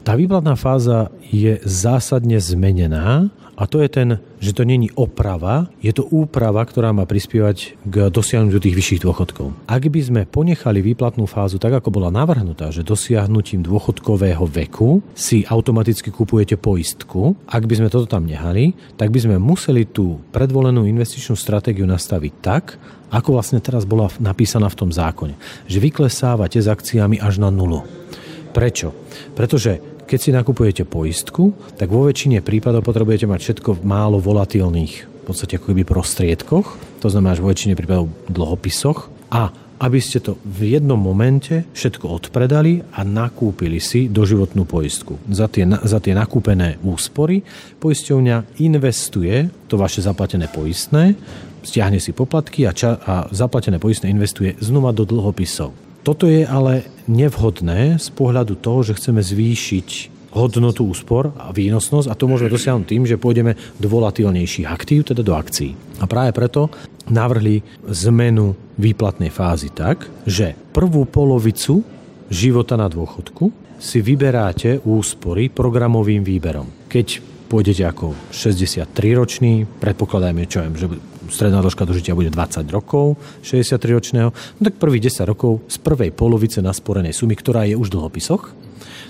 Tá 0.04 0.16
výplatná 0.16 0.56
fáza 0.56 1.12
je 1.24 1.60
zásadne 1.64 2.40
zmenená 2.40 3.28
a 3.58 3.66
to 3.66 3.82
je 3.82 3.90
ten, 3.90 4.10
že 4.38 4.54
to 4.54 4.62
není 4.62 4.94
oprava, 4.94 5.66
je 5.82 5.90
to 5.90 6.06
úprava, 6.06 6.62
ktorá 6.62 6.94
má 6.94 7.10
prispievať 7.10 7.74
k 7.90 8.14
dosiahnutiu 8.14 8.62
tých 8.62 8.78
vyšších 8.78 9.02
dôchodkov. 9.02 9.58
Ak 9.66 9.90
by 9.90 9.98
sme 9.98 10.22
ponechali 10.30 10.86
výplatnú 10.86 11.26
fázu 11.26 11.58
tak, 11.58 11.74
ako 11.74 11.90
bola 11.90 12.14
navrhnutá, 12.14 12.70
že 12.70 12.86
dosiahnutím 12.86 13.66
dôchodkového 13.66 14.46
veku 14.46 15.02
si 15.18 15.42
automaticky 15.50 16.14
kupujete 16.14 16.54
poistku, 16.54 17.34
ak 17.50 17.66
by 17.66 17.82
sme 17.82 17.90
toto 17.90 18.06
tam 18.06 18.30
nehali, 18.30 18.78
tak 18.94 19.10
by 19.10 19.26
sme 19.26 19.36
museli 19.42 19.90
tú 19.90 20.22
predvolenú 20.30 20.86
investičnú 20.86 21.34
stratégiu 21.34 21.90
nastaviť 21.90 22.34
tak, 22.46 22.78
ako 23.10 23.42
vlastne 23.42 23.58
teraz 23.58 23.90
bola 23.90 24.14
napísaná 24.22 24.70
v 24.70 24.80
tom 24.86 24.90
zákone. 24.94 25.34
Že 25.66 25.82
vyklesávate 25.82 26.62
s 26.62 26.70
akciami 26.70 27.18
až 27.18 27.42
na 27.42 27.50
nulu. 27.50 27.82
Prečo? 28.54 28.94
Pretože 29.34 29.97
keď 30.08 30.20
si 30.20 30.32
nakupujete 30.32 30.84
poistku, 30.88 31.52
tak 31.76 31.92
vo 31.92 32.08
väčšine 32.08 32.40
prípadov 32.40 32.88
potrebujete 32.88 33.28
mať 33.28 33.40
všetko 33.44 33.70
v 33.78 33.82
málo 33.84 34.24
volatilných 34.24 34.96
v 35.04 35.24
podstate 35.36 35.60
ako 35.60 35.76
keby 35.76 35.84
prostriedkoch, 35.84 36.68
to 37.04 37.08
znamená, 37.12 37.36
že 37.36 37.44
vo 37.44 37.52
väčšine 37.52 37.76
prípadov 37.76 38.08
dlhopisoch 38.32 39.12
a 39.28 39.52
aby 39.78 40.00
ste 40.02 40.24
to 40.24 40.42
v 40.42 40.80
jednom 40.80 40.98
momente 40.98 41.68
všetko 41.76 42.10
odpredali 42.10 42.82
a 42.96 43.06
nakúpili 43.06 43.78
si 43.78 44.10
doživotnú 44.10 44.66
poistku. 44.66 45.22
Za 45.30 45.46
tie, 45.52 45.70
za 45.70 46.00
tie 46.02 46.18
nakúpené 46.18 46.82
úspory 46.82 47.46
poisťovňa 47.78 48.58
investuje 48.64 49.52
to 49.70 49.78
vaše 49.78 50.02
zaplatené 50.02 50.50
poistné, 50.50 51.14
stiahne 51.62 52.02
si 52.02 52.16
poplatky 52.16 52.66
a, 52.66 52.74
ča, 52.74 52.98
a 52.98 53.16
zaplatené 53.30 53.78
poistné 53.78 54.10
investuje 54.10 54.58
znova 54.64 54.96
do 54.96 55.06
dlhopisov. 55.06 55.87
Toto 56.06 56.30
je 56.30 56.48
ale 56.48 56.88
nevhodné 57.08 58.00
z 58.00 58.08
pohľadu 58.12 58.60
toho, 58.60 58.84
že 58.84 58.96
chceme 58.98 59.24
zvýšiť 59.24 60.18
hodnotu 60.38 60.86
úspor 60.86 61.34
a 61.34 61.50
výnosnosť 61.50 62.08
a 62.12 62.18
to 62.18 62.30
môžeme 62.30 62.54
dosiahnuť 62.54 62.86
tým, 62.86 63.04
že 63.10 63.18
pôjdeme 63.18 63.58
do 63.82 63.88
volatilnejších 63.90 64.70
aktív, 64.70 65.10
teda 65.10 65.26
do 65.26 65.34
akcií. 65.34 65.74
A 65.98 66.06
práve 66.06 66.36
preto 66.36 66.70
navrhli 67.10 67.64
zmenu 67.88 68.54
výplatnej 68.78 69.34
fázy 69.34 69.74
tak, 69.74 70.06
že 70.28 70.54
prvú 70.76 71.08
polovicu 71.08 71.82
života 72.30 72.76
na 72.76 72.92
dôchodku 72.92 73.50
si 73.80 74.02
vyberáte 74.04 74.84
úspory 74.84 75.50
programovým 75.50 76.22
výberom. 76.22 76.90
Keď 76.92 77.08
pôjdete 77.48 77.88
ako 77.88 78.14
63-ročný, 78.34 79.64
predpokladajme, 79.80 80.44
čo 80.50 80.66
viem, 80.66 80.76
že 80.76 80.88
stredná 81.30 81.62
dĺžka 81.62 81.84
dožitia 81.88 82.18
bude 82.18 82.32
20 82.34 82.68
rokov 82.72 83.16
63-ročného, 83.44 84.30
no 84.32 84.62
tak 84.62 84.80
prvých 84.80 85.12
10 85.12 85.30
rokov 85.30 85.64
z 85.68 85.78
prvej 85.80 86.12
polovice 86.12 86.60
nasporenej 86.64 87.16
sumy, 87.16 87.36
ktorá 87.38 87.68
je 87.68 87.78
už 87.78 87.92
v 87.92 87.96
dlhopisoch, 88.00 88.52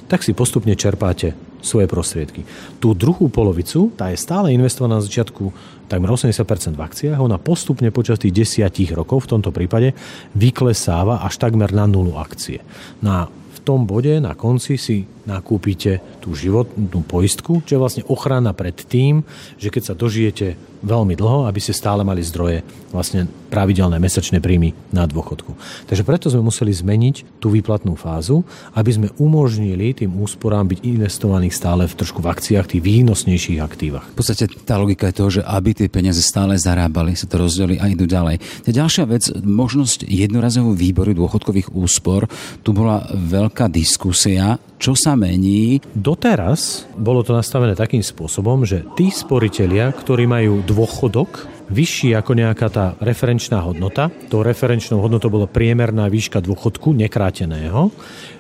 tak 0.08 0.24
si 0.24 0.32
postupne 0.32 0.72
čerpáte 0.74 1.36
svoje 1.60 1.90
prostriedky. 1.90 2.48
Tú 2.80 2.96
druhú 2.96 3.28
polovicu, 3.28 3.92
tá 4.00 4.14
je 4.14 4.18
stále 4.18 4.56
investovaná 4.56 5.02
na 5.02 5.06
začiatku 5.06 5.52
takmer 5.92 6.12
80% 6.12 6.76
v 6.76 6.82
akciách, 6.84 7.20
ona 7.20 7.40
postupne 7.40 7.92
počas 7.92 8.20
tých 8.20 8.48
10 8.64 8.96
rokov 8.96 9.28
v 9.28 9.32
tomto 9.36 9.52
prípade 9.52 9.96
vyklesáva 10.36 11.24
až 11.24 11.40
takmer 11.40 11.72
na 11.76 11.88
nulu 11.88 12.16
akcie. 12.20 12.64
Na 13.04 13.28
v 13.28 13.60
tom 13.68 13.84
bode 13.84 14.24
na 14.24 14.32
konci 14.32 14.80
si 14.80 15.04
nakúpite 15.28 16.00
tú 16.24 16.32
životnú 16.32 17.04
poistku, 17.04 17.60
čo 17.68 17.76
je 17.76 17.82
vlastne 17.84 18.08
ochrana 18.08 18.56
pred 18.56 18.76
tým, 18.80 19.28
že 19.60 19.68
keď 19.68 19.84
sa 19.92 19.98
dožijete 19.98 20.56
veľmi 20.84 21.18
dlho, 21.18 21.50
aby 21.50 21.60
ste 21.62 21.74
stále 21.76 22.06
mali 22.06 22.22
zdroje, 22.22 22.62
vlastne 22.92 23.28
pravidelné 23.48 24.00
mesačné 24.00 24.44
príjmy 24.44 24.76
na 24.92 25.08
dôchodku. 25.08 25.56
Takže 25.88 26.04
preto 26.04 26.28
sme 26.28 26.44
museli 26.44 26.72
zmeniť 26.72 27.40
tú 27.40 27.52
výplatnú 27.52 27.96
fázu, 27.96 28.44
aby 28.76 28.92
sme 28.92 29.08
umožnili 29.20 29.96
tým 29.96 30.12
úsporám 30.20 30.68
byť 30.68 30.84
investovaných 30.84 31.56
stále 31.56 31.84
v 31.88 31.98
trošku 31.98 32.20
v 32.20 32.30
akciách, 32.32 32.76
tých 32.76 32.84
výnosnejších 32.84 33.60
aktívach. 33.64 34.06
V 34.12 34.18
podstate 34.20 34.52
tá 34.68 34.76
logika 34.76 35.10
je 35.10 35.18
toho, 35.18 35.30
že 35.40 35.42
aby 35.48 35.72
tie 35.72 35.88
peniaze 35.88 36.20
stále 36.20 36.60
zarábali, 36.60 37.16
sa 37.16 37.28
to 37.28 37.40
rozdeli 37.40 37.80
a 37.80 37.88
idú 37.88 38.04
ďalej. 38.04 38.68
Tá 38.68 38.72
ďalšia 38.72 39.06
vec, 39.08 39.32
možnosť 39.40 40.04
jednorazového 40.08 40.76
výboru 40.76 41.16
dôchodkových 41.16 41.72
úspor, 41.72 42.28
tu 42.64 42.76
bola 42.76 43.08
veľká 43.16 43.72
diskusia, 43.72 44.60
čo 44.78 44.94
sa 44.94 45.18
mení? 45.18 45.82
Doteraz 45.98 46.86
bolo 46.94 47.26
to 47.26 47.34
nastavené 47.34 47.74
takým 47.74 48.06
spôsobom, 48.06 48.62
že 48.62 48.86
tí 48.94 49.10
sporiteľia, 49.10 49.90
ktorí 49.90 50.30
majú 50.30 50.62
dôchodok 50.68 51.48
vyšší 51.72 52.16
ako 52.16 52.32
nejaká 52.36 52.68
tá 52.68 52.86
referenčná 53.00 53.64
hodnota. 53.64 54.12
To 54.32 54.44
referenčnou 54.44 55.00
hodnotou 55.00 55.32
bola 55.32 55.48
priemerná 55.48 56.12
výška 56.12 56.44
dôchodku 56.44 56.92
nekráteného 56.96 57.92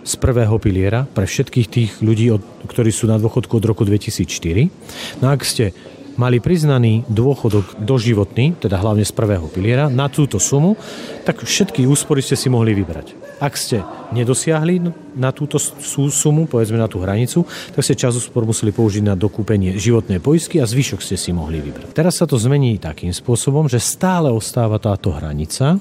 z 0.03 0.13
prvého 0.19 0.55
piliera 0.60 1.07
pre 1.07 1.27
všetkých 1.27 1.67
tých 1.67 1.91
ľudí, 2.03 2.31
ktorí 2.67 2.91
sú 2.91 3.07
na 3.07 3.19
dôchodku 3.19 3.60
od 3.60 3.65
roku 3.67 3.84
2004. 3.88 5.24
No 5.24 5.31
ak 5.31 5.43
ste 5.43 5.75
mali 6.17 6.41
priznaný 6.41 7.05
dôchodok 7.07 7.77
doživotný, 7.79 8.57
teda 8.57 8.81
hlavne 8.81 9.05
z 9.05 9.13
prvého 9.13 9.48
piliera, 9.48 9.88
na 9.88 10.10
túto 10.10 10.41
sumu, 10.41 10.75
tak 11.24 11.46
všetky 11.46 11.86
úspory 11.86 12.25
ste 12.25 12.39
si 12.39 12.50
mohli 12.50 12.74
vybrať. 12.74 13.26
Ak 13.38 13.53
ste 13.53 13.86
nedosiahli 14.17 14.82
na 15.13 15.29
túto 15.29 15.62
sumu, 15.62 16.50
povedzme 16.50 16.82
na 16.82 16.89
tú 16.89 17.01
hranicu, 17.01 17.46
tak 17.74 17.86
ste 17.86 17.94
čas 17.94 18.17
úspor 18.17 18.50
museli 18.50 18.74
použiť 18.74 19.03
na 19.06 19.13
dokúpenie 19.13 19.77
životnej 19.77 20.17
poistky 20.17 20.58
a 20.58 20.65
zvyšok 20.65 21.06
ste 21.06 21.17
si 21.20 21.29
mohli 21.29 21.62
vybrať. 21.62 21.94
Teraz 21.94 22.17
sa 22.17 22.25
to 22.25 22.41
zmení 22.41 22.82
takým 22.82 23.13
spôsobom, 23.13 23.70
že 23.70 23.77
stále 23.77 24.34
ostáva 24.34 24.82
táto 24.82 25.13
hranica, 25.13 25.77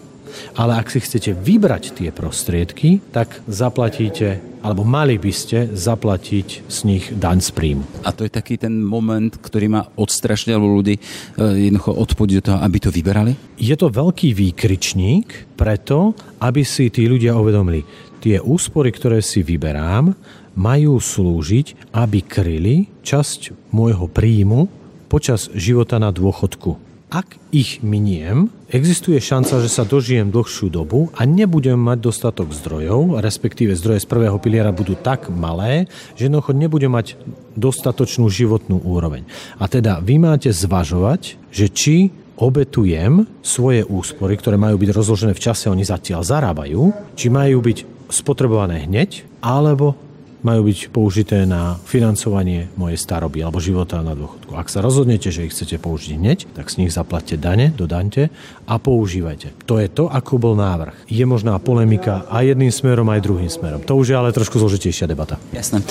ale 0.56 0.78
ak 0.78 0.90
si 0.92 0.98
chcete 1.02 1.34
vybrať 1.36 1.96
tie 1.96 2.10
prostriedky, 2.14 3.00
tak 3.12 3.40
zaplatíte, 3.46 4.42
alebo 4.64 4.82
mali 4.82 5.20
by 5.20 5.32
ste 5.32 5.70
zaplatiť 5.70 6.66
z 6.66 6.78
nich 6.86 7.04
daň 7.14 7.38
z 7.38 7.50
príjmu. 7.54 7.84
A 8.02 8.10
to 8.10 8.26
je 8.26 8.32
taký 8.32 8.58
ten 8.58 8.82
moment, 8.82 9.30
ktorý 9.30 9.66
má 9.70 9.82
odstrašne 9.94 10.56
alebo 10.56 10.82
ľudí 10.82 10.98
e, 10.98 11.02
jednoducho 11.70 11.92
odpodiť 11.94 12.34
do 12.40 12.46
toho, 12.50 12.58
aby 12.58 12.78
to 12.82 12.90
vyberali? 12.90 13.32
Je 13.60 13.76
to 13.78 13.92
veľký 13.92 14.34
výkričník 14.34 15.54
preto, 15.54 16.18
aby 16.42 16.66
si 16.66 16.90
tí 16.90 17.06
ľudia 17.06 17.38
uvedomili, 17.38 17.86
tie 18.18 18.42
úspory, 18.42 18.90
ktoré 18.90 19.22
si 19.22 19.46
vyberám, 19.46 20.10
majú 20.56 20.96
slúžiť, 20.96 21.92
aby 21.92 22.24
kryli 22.24 22.88
časť 23.04 23.70
môjho 23.70 24.08
príjmu 24.08 24.66
počas 25.06 25.52
života 25.54 26.00
na 26.00 26.10
dôchodku. 26.10 26.95
Ak 27.06 27.38
ich 27.54 27.86
miniem, 27.86 28.50
existuje 28.66 29.22
šanca, 29.22 29.62
že 29.62 29.70
sa 29.70 29.86
dožijem 29.86 30.26
dlhšiu 30.26 30.66
dobu 30.74 31.06
a 31.14 31.22
nebudem 31.22 31.78
mať 31.78 32.02
dostatok 32.02 32.50
zdrojov, 32.50 33.22
respektíve 33.22 33.78
zdroje 33.78 34.02
z 34.02 34.10
prvého 34.10 34.34
piliera 34.42 34.74
budú 34.74 34.98
tak 34.98 35.30
malé, 35.30 35.86
že 36.18 36.26
jednoducho 36.26 36.50
nebudem 36.50 36.90
mať 36.90 37.14
dostatočnú 37.54 38.26
životnú 38.26 38.82
úroveň. 38.82 39.22
A 39.62 39.70
teda 39.70 40.02
vy 40.02 40.18
máte 40.18 40.50
zvažovať, 40.50 41.38
že 41.54 41.70
či 41.70 42.10
obetujem 42.42 43.22
svoje 43.38 43.86
úspory, 43.86 44.34
ktoré 44.34 44.58
majú 44.58 44.74
byť 44.74 44.90
rozložené 44.90 45.32
v 45.38 45.44
čase, 45.46 45.70
oni 45.70 45.86
zatiaľ 45.86 46.26
zarábajú, 46.26 46.90
či 47.14 47.30
majú 47.30 47.62
byť 47.62 48.10
spotrebované 48.10 48.82
hneď, 48.82 49.22
alebo 49.38 49.94
majú 50.46 50.70
byť 50.70 50.94
použité 50.94 51.42
na 51.42 51.74
financovanie 51.82 52.70
mojej 52.78 52.94
staroby 52.94 53.42
alebo 53.42 53.58
života 53.58 53.98
na 53.98 54.14
dôchodku. 54.14 54.54
Ak 54.54 54.70
sa 54.70 54.78
rozhodnete, 54.78 55.34
že 55.34 55.50
ich 55.50 55.50
chcete 55.50 55.82
použiť 55.82 56.14
hneď, 56.14 56.38
tak 56.54 56.70
z 56.70 56.86
nich 56.86 56.94
zaplatte 56.94 57.34
dane, 57.34 57.74
dodaňte 57.74 58.30
a 58.70 58.74
používajte. 58.78 59.66
To 59.66 59.82
je 59.82 59.90
to, 59.90 60.06
ako 60.06 60.38
bol 60.38 60.54
návrh. 60.54 61.10
Je 61.10 61.26
možná 61.26 61.58
polemika 61.58 62.22
aj 62.30 62.54
jedným 62.54 62.70
smerom, 62.70 63.10
aj 63.10 63.26
druhým 63.26 63.50
smerom. 63.50 63.82
To 63.82 63.98
už 63.98 64.14
je 64.14 64.16
ale 64.16 64.30
trošku 64.30 64.62
zložitejšia 64.62 65.10
debata. 65.10 65.42
Jasné. 65.50 65.82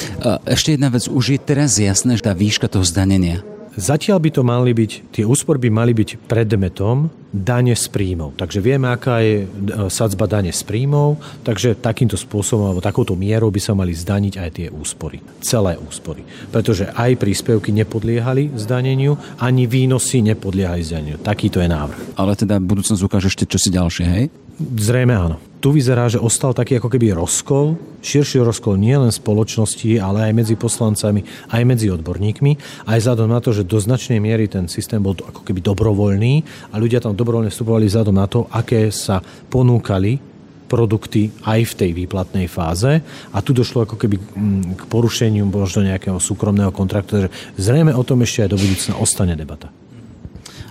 Ešte 0.48 0.80
jedna 0.80 0.88
vec. 0.88 1.12
Už 1.12 1.36
je 1.36 1.40
teraz 1.44 1.76
jasné, 1.76 2.16
že 2.16 2.24
tá 2.24 2.32
výška 2.32 2.72
toho 2.72 2.88
zdanenia 2.88 3.44
Zatiaľ 3.76 4.24
by 4.24 4.30
to 4.32 4.42
mali 4.48 4.72
byť, 4.72 4.92
tie 5.12 5.28
úspory 5.28 5.68
by 5.68 5.70
mali 5.72 5.92
byť 5.92 6.32
predmetom 6.32 7.12
dane 7.36 7.76
z 7.76 7.86
príjmov. 7.92 8.40
Takže 8.40 8.64
vieme, 8.64 8.88
aká 8.88 9.20
je 9.20 9.44
e, 9.44 9.46
sadzba 9.92 10.24
dane 10.32 10.56
z 10.56 10.64
príjmov, 10.64 11.20
takže 11.44 11.76
takýmto 11.76 12.16
spôsobom 12.16 12.72
alebo 12.72 12.80
takouto 12.80 13.20
mierou 13.20 13.52
by 13.52 13.60
sa 13.60 13.76
mali 13.76 13.92
zdaniť 13.92 14.34
aj 14.40 14.50
tie 14.56 14.68
úspory. 14.72 15.20
Celé 15.44 15.76
úspory. 15.76 16.24
Pretože 16.56 16.88
aj 16.96 17.20
príspevky 17.20 17.76
nepodliehali 17.76 18.56
zdaneniu, 18.56 19.20
ani 19.44 19.68
výnosy 19.68 20.24
nepodliehali 20.24 20.80
zdaneniu. 20.80 21.20
Takýto 21.20 21.60
je 21.60 21.68
návrh. 21.68 22.16
Ale 22.16 22.40
teda 22.40 22.64
budúcnosť 22.64 23.02
ukáže 23.04 23.28
ešte 23.28 23.44
čosi 23.44 23.76
ďalšie, 23.76 24.06
hej? 24.08 24.26
Zrejme 24.56 25.12
áno. 25.12 25.38
Tu 25.60 25.74
vyzerá, 25.74 26.08
že 26.08 26.22
ostal 26.22 26.54
taký 26.54 26.78
ako 26.78 26.94
keby 26.94 27.18
rozkol, 27.18 27.76
širší 28.06 28.40
rozkol 28.40 28.78
nie 28.78 28.94
len 28.94 29.10
spoločnosti, 29.10 29.98
ale 29.98 30.30
aj 30.30 30.34
medzi 30.38 30.56
poslancami, 30.56 31.26
aj 31.52 31.62
medzi 31.66 31.90
odborníkmi. 31.90 32.52
Aj 32.86 33.02
vzhľadom 33.02 33.34
na 33.34 33.42
to, 33.42 33.52
že 33.52 33.66
do 33.66 33.82
značnej 33.82 34.22
miery 34.22 34.46
ten 34.46 34.70
systém 34.70 35.02
bol 35.02 35.18
ako 35.18 35.42
keby 35.42 35.60
dobrovoľný 35.66 36.46
a 36.72 36.76
ľudia 36.78 37.02
tam 37.02 37.18
dobrovoľne 37.18 37.50
vstupovali 37.50 37.90
vzhľadom 37.90 38.16
na 38.16 38.30
to, 38.30 38.46
aké 38.54 38.94
sa 38.94 39.20
ponúkali 39.50 40.22
produkty 40.66 41.30
aj 41.46 41.60
v 41.62 41.74
tej 41.78 41.92
výplatnej 41.94 42.48
fáze 42.50 43.02
a 43.30 43.38
tu 43.42 43.54
došlo 43.54 43.86
ako 43.86 43.96
keby 44.02 44.18
mm, 44.18 44.64
k 44.80 44.84
porušeniu 44.90 45.46
možno 45.46 45.86
nejakého 45.86 46.18
súkromného 46.18 46.74
kontraktu, 46.74 47.28
že 47.28 47.30
zrejme 47.58 47.94
o 47.94 48.04
tom 48.06 48.26
ešte 48.26 48.46
aj 48.46 48.50
do 48.54 48.58
budúcna 48.58 48.94
ostane 48.98 49.38
debata. 49.38 49.70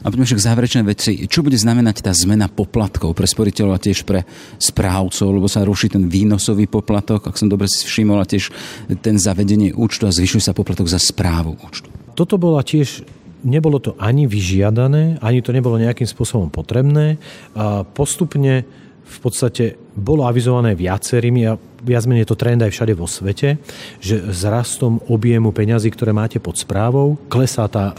A 0.05 0.13
poďme 0.13 0.29
však 0.29 0.45
záverečné 0.45 0.83
veci. 0.85 1.25
Čo 1.25 1.41
bude 1.41 1.57
znamenať 1.57 2.05
tá 2.05 2.13
zmena 2.13 2.53
poplatkov 2.53 3.17
pre 3.17 3.25
sporiteľov 3.25 3.73
a 3.73 3.81
tiež 3.81 4.05
pre 4.05 4.29
správcov, 4.61 5.29
lebo 5.33 5.49
sa 5.49 5.65
ruší 5.65 5.97
ten 5.97 6.05
výnosový 6.13 6.69
poplatok, 6.69 7.33
ak 7.33 7.41
som 7.41 7.49
dobre 7.49 7.65
si 7.73 7.89
všimol, 7.89 8.21
a 8.21 8.29
tiež 8.29 8.53
ten 9.01 9.17
zavedenie 9.17 9.73
účtu 9.73 10.05
a 10.05 10.13
zvyšuje 10.13 10.45
sa 10.45 10.53
poplatok 10.53 10.93
za 10.93 11.01
správu 11.01 11.57
účtu. 11.57 11.89
Toto 12.13 12.37
bola 12.37 12.61
tiež 12.61 13.01
nebolo 13.45 13.81
to 13.81 13.97
ani 13.97 14.29
vyžiadané, 14.29 15.21
ani 15.25 15.41
to 15.41 15.57
nebolo 15.57 15.81
nejakým 15.81 16.09
spôsobom 16.09 16.53
potrebné. 16.53 17.17
A 17.57 17.85
postupne 17.85 18.69
v 19.05 19.19
podstate 19.21 19.77
bolo 19.95 20.25
avizované 20.25 20.73
viacerými 20.73 21.43
a 21.47 21.55
viac 21.85 22.09
menej 22.09 22.25
to 22.25 22.35
trend 22.35 22.65
aj 22.65 22.73
všade 22.73 22.97
vo 22.97 23.05
svete, 23.05 23.61
že 24.01 24.17
s 24.33 24.41
rastom 24.49 24.99
objemu 25.13 25.53
peňazí, 25.53 25.93
ktoré 25.93 26.17
máte 26.17 26.41
pod 26.41 26.57
správou, 26.57 27.21
klesá 27.29 27.69
tá 27.69 27.93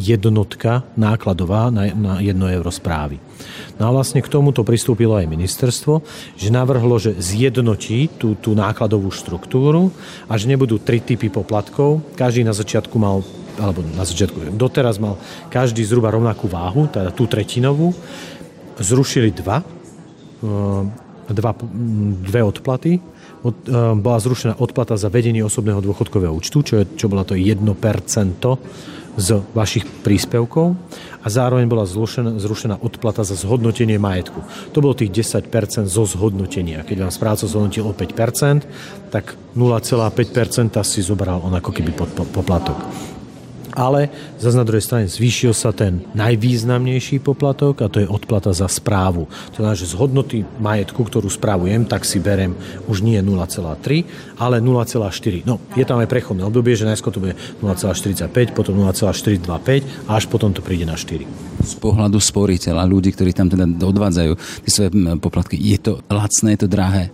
jednotka 0.00 0.88
nákladová 0.96 1.68
na, 1.68 2.18
1 2.18 2.32
euro 2.32 2.72
správy. 2.72 3.20
No 3.76 3.92
a 3.92 3.94
vlastne 3.94 4.24
k 4.24 4.32
tomuto 4.32 4.64
pristúpilo 4.64 5.20
aj 5.20 5.28
ministerstvo, 5.28 6.00
že 6.40 6.48
navrhlo, 6.48 6.96
že 6.96 7.12
zjednotí 7.20 8.08
tú, 8.16 8.32
tú 8.40 8.56
nákladovú 8.56 9.12
štruktúru 9.12 9.92
a 10.24 10.40
že 10.40 10.48
nebudú 10.48 10.80
tri 10.80 11.04
typy 11.04 11.28
poplatkov. 11.28 12.00
Každý 12.16 12.40
na 12.40 12.56
začiatku 12.56 12.96
mal 12.96 13.20
alebo 13.56 13.80
na 13.80 14.04
začiatku, 14.04 14.52
doteraz 14.52 15.00
mal 15.00 15.16
každý 15.48 15.80
zhruba 15.80 16.12
rovnakú 16.12 16.44
váhu, 16.44 16.92
teda 16.92 17.08
tú 17.08 17.24
tretinovú. 17.24 17.96
Zrušili 18.76 19.32
dva, 19.32 19.64
dva 21.26 21.52
dve 22.22 22.40
odplaty 22.42 23.02
od, 23.42 23.56
uh, 23.66 23.94
bola 23.98 24.18
zrušená 24.22 24.58
odplata 24.62 24.94
za 24.94 25.10
vedenie 25.10 25.42
osobného 25.42 25.82
dôchodkového 25.82 26.34
účtu, 26.34 26.62
čo, 26.62 26.74
je, 26.82 26.84
čo 26.94 27.10
bola 27.10 27.26
to 27.26 27.34
1% 27.34 27.62
z 29.16 29.28
vašich 29.56 29.88
príspevkov 30.04 30.76
a 31.24 31.26
zároveň 31.26 31.64
bola 31.66 31.88
zrušená, 31.88 32.36
zrušená 32.36 32.76
odplata 32.84 33.24
za 33.24 33.32
zhodnotenie 33.32 33.96
majetku. 33.96 34.44
To 34.76 34.78
bolo 34.84 34.92
tých 34.92 35.32
10% 35.32 35.88
zo 35.88 36.04
zhodnotenia. 36.04 36.84
Keď 36.84 37.08
vám 37.08 37.12
správca 37.12 37.48
zhodnotil 37.48 37.88
o 37.88 37.96
5%, 37.96 39.08
tak 39.08 39.32
0,5% 39.56 40.76
si 40.84 41.00
zobral 41.00 41.40
on 41.40 41.56
ako 41.56 41.72
keby 41.72 41.96
poplatok 42.12 42.76
ale 43.76 44.08
zase 44.40 44.56
na 44.56 44.64
druhej 44.64 44.80
strane 44.80 45.04
zvýšil 45.06 45.52
sa 45.52 45.70
ten 45.76 46.00
najvýznamnejší 46.16 47.20
poplatok 47.20 47.84
a 47.84 47.92
to 47.92 48.00
je 48.00 48.08
odplata 48.08 48.56
za 48.56 48.64
správu. 48.66 49.28
To 49.52 49.60
znamená, 49.60 49.76
že 49.76 49.92
z 49.92 49.94
hodnoty 50.00 50.38
majetku, 50.56 51.04
ktorú 51.04 51.28
správujem, 51.28 51.84
tak 51.84 52.08
si 52.08 52.16
berem 52.16 52.56
už 52.88 53.04
nie 53.04 53.20
0,3, 53.20 54.40
ale 54.40 54.64
0,4. 54.64 55.44
No, 55.44 55.60
je 55.76 55.84
tam 55.84 56.00
aj 56.00 56.08
prechodné 56.08 56.48
obdobie, 56.48 56.72
že 56.72 56.88
najskôr 56.88 57.12
to 57.12 57.20
bude 57.20 57.36
0,45, 57.60 58.56
potom 58.56 58.80
0,425 58.80 60.08
a 60.08 60.16
až 60.16 60.24
potom 60.32 60.56
to 60.56 60.64
príde 60.64 60.88
na 60.88 60.96
4. 60.96 61.28
Z 61.60 61.74
pohľadu 61.76 62.16
sporiteľa, 62.16 62.88
ľudí, 62.88 63.12
ktorí 63.12 63.36
tam 63.36 63.52
teda 63.52 63.68
odvádzajú 63.68 64.32
tie 64.64 64.72
svoje 64.72 64.90
poplatky, 65.20 65.60
je 65.60 65.76
to 65.76 65.92
lacné, 66.08 66.56
je 66.56 66.60
to 66.64 66.68
drahé? 66.72 67.12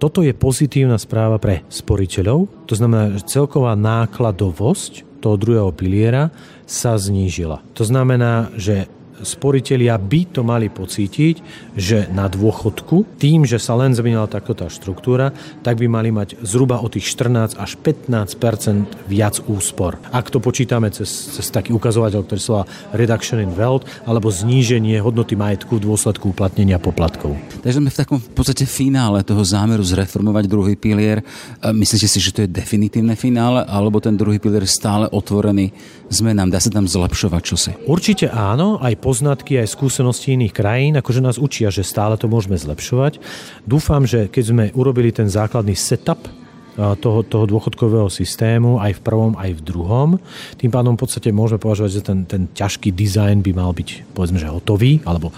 Toto 0.00 0.24
je 0.24 0.32
pozitívna 0.32 0.96
správa 0.96 1.36
pre 1.36 1.60
sporiteľov, 1.68 2.48
to 2.64 2.72
znamená, 2.72 3.20
že 3.20 3.28
celková 3.28 3.76
nákladovosť 3.76 5.09
toho 5.20 5.36
druhého 5.36 5.70
piliera 5.76 6.32
sa 6.64 6.96
znížila. 6.96 7.60
To 7.76 7.84
znamená, 7.84 8.50
že 8.56 8.88
sporiteľia 9.22 9.96
by 10.00 10.20
to 10.34 10.40
mali 10.42 10.68
pocítiť, 10.72 11.36
že 11.76 12.08
na 12.10 12.26
dôchodku, 12.26 13.16
tým, 13.20 13.46
že 13.46 13.60
sa 13.60 13.76
len 13.76 13.94
zmenila 13.94 14.26
takto 14.26 14.52
tá 14.56 14.66
štruktúra, 14.66 15.32
tak 15.64 15.78
by 15.78 15.86
mali 15.86 16.10
mať 16.10 16.40
zhruba 16.42 16.80
o 16.80 16.88
tých 16.88 17.08
14 17.12 17.56
až 17.56 17.70
15% 17.80 19.08
viac 19.08 19.40
úspor. 19.46 20.00
Ak 20.10 20.28
to 20.32 20.42
počítame 20.42 20.90
cez, 20.90 21.08
cez 21.36 21.46
taký 21.48 21.72
ukazovateľ, 21.76 22.20
ktorý 22.24 22.40
sa 22.40 22.50
volá 22.50 22.64
Reduction 22.96 23.38
in 23.42 23.52
Wealth, 23.54 23.86
alebo 24.04 24.32
zníženie 24.32 25.00
hodnoty 25.00 25.36
majetku 25.36 25.78
v 25.78 25.86
dôsledku 25.86 26.32
uplatnenia 26.32 26.80
poplatkov. 26.80 27.36
Takže 27.60 27.78
sme 27.80 27.90
v 27.92 27.98
takom 27.98 28.18
v 28.18 28.32
podstate 28.32 28.64
finále 28.64 29.20
toho 29.26 29.44
zámeru 29.44 29.84
zreformovať 29.84 30.44
druhý 30.48 30.74
pilier. 30.74 31.20
Myslíte 31.60 32.08
si, 32.08 32.18
že 32.22 32.32
to 32.32 32.40
je 32.44 32.48
definitívne 32.48 33.14
finále, 33.14 33.62
alebo 33.68 34.00
ten 34.00 34.16
druhý 34.16 34.40
pilier 34.40 34.64
stále 34.64 35.06
otvorený 35.10 35.72
zmenám? 36.10 36.50
Dá 36.50 36.58
sa 36.58 36.72
tam 36.72 36.88
zlepšovať 36.88 37.42
čosi? 37.42 37.72
Určite 37.86 38.32
áno, 38.32 38.80
aj 38.80 38.98
poznatky, 39.10 39.58
aj 39.58 39.74
skúsenosti 39.74 40.38
iných 40.38 40.54
krajín, 40.54 40.94
akože 40.94 41.18
nás 41.18 41.42
učia, 41.42 41.74
že 41.74 41.82
stále 41.82 42.14
to 42.14 42.30
môžeme 42.30 42.54
zlepšovať. 42.54 43.18
Dúfam, 43.66 44.06
že 44.06 44.30
keď 44.30 44.44
sme 44.46 44.64
urobili 44.78 45.10
ten 45.10 45.26
základný 45.26 45.74
setup 45.74 46.30
toho, 46.78 47.26
toho 47.26 47.44
dôchodkového 47.50 48.06
systému 48.06 48.78
aj 48.78 48.96
v 48.96 49.00
prvom, 49.02 49.32
aj 49.34 49.50
v 49.58 49.64
druhom. 49.66 50.08
Tým 50.54 50.70
pádom 50.70 50.94
v 50.94 51.02
podstate 51.02 51.34
môžeme 51.34 51.58
považovať, 51.58 51.90
že 51.90 52.06
ten, 52.06 52.18
ten 52.22 52.42
ťažký 52.54 52.94
dizajn 52.94 53.42
by 53.42 53.50
mal 53.50 53.74
byť 53.74 54.14
povedzme, 54.14 54.38
že 54.38 54.46
hotový 54.46 55.02
alebo 55.02 55.34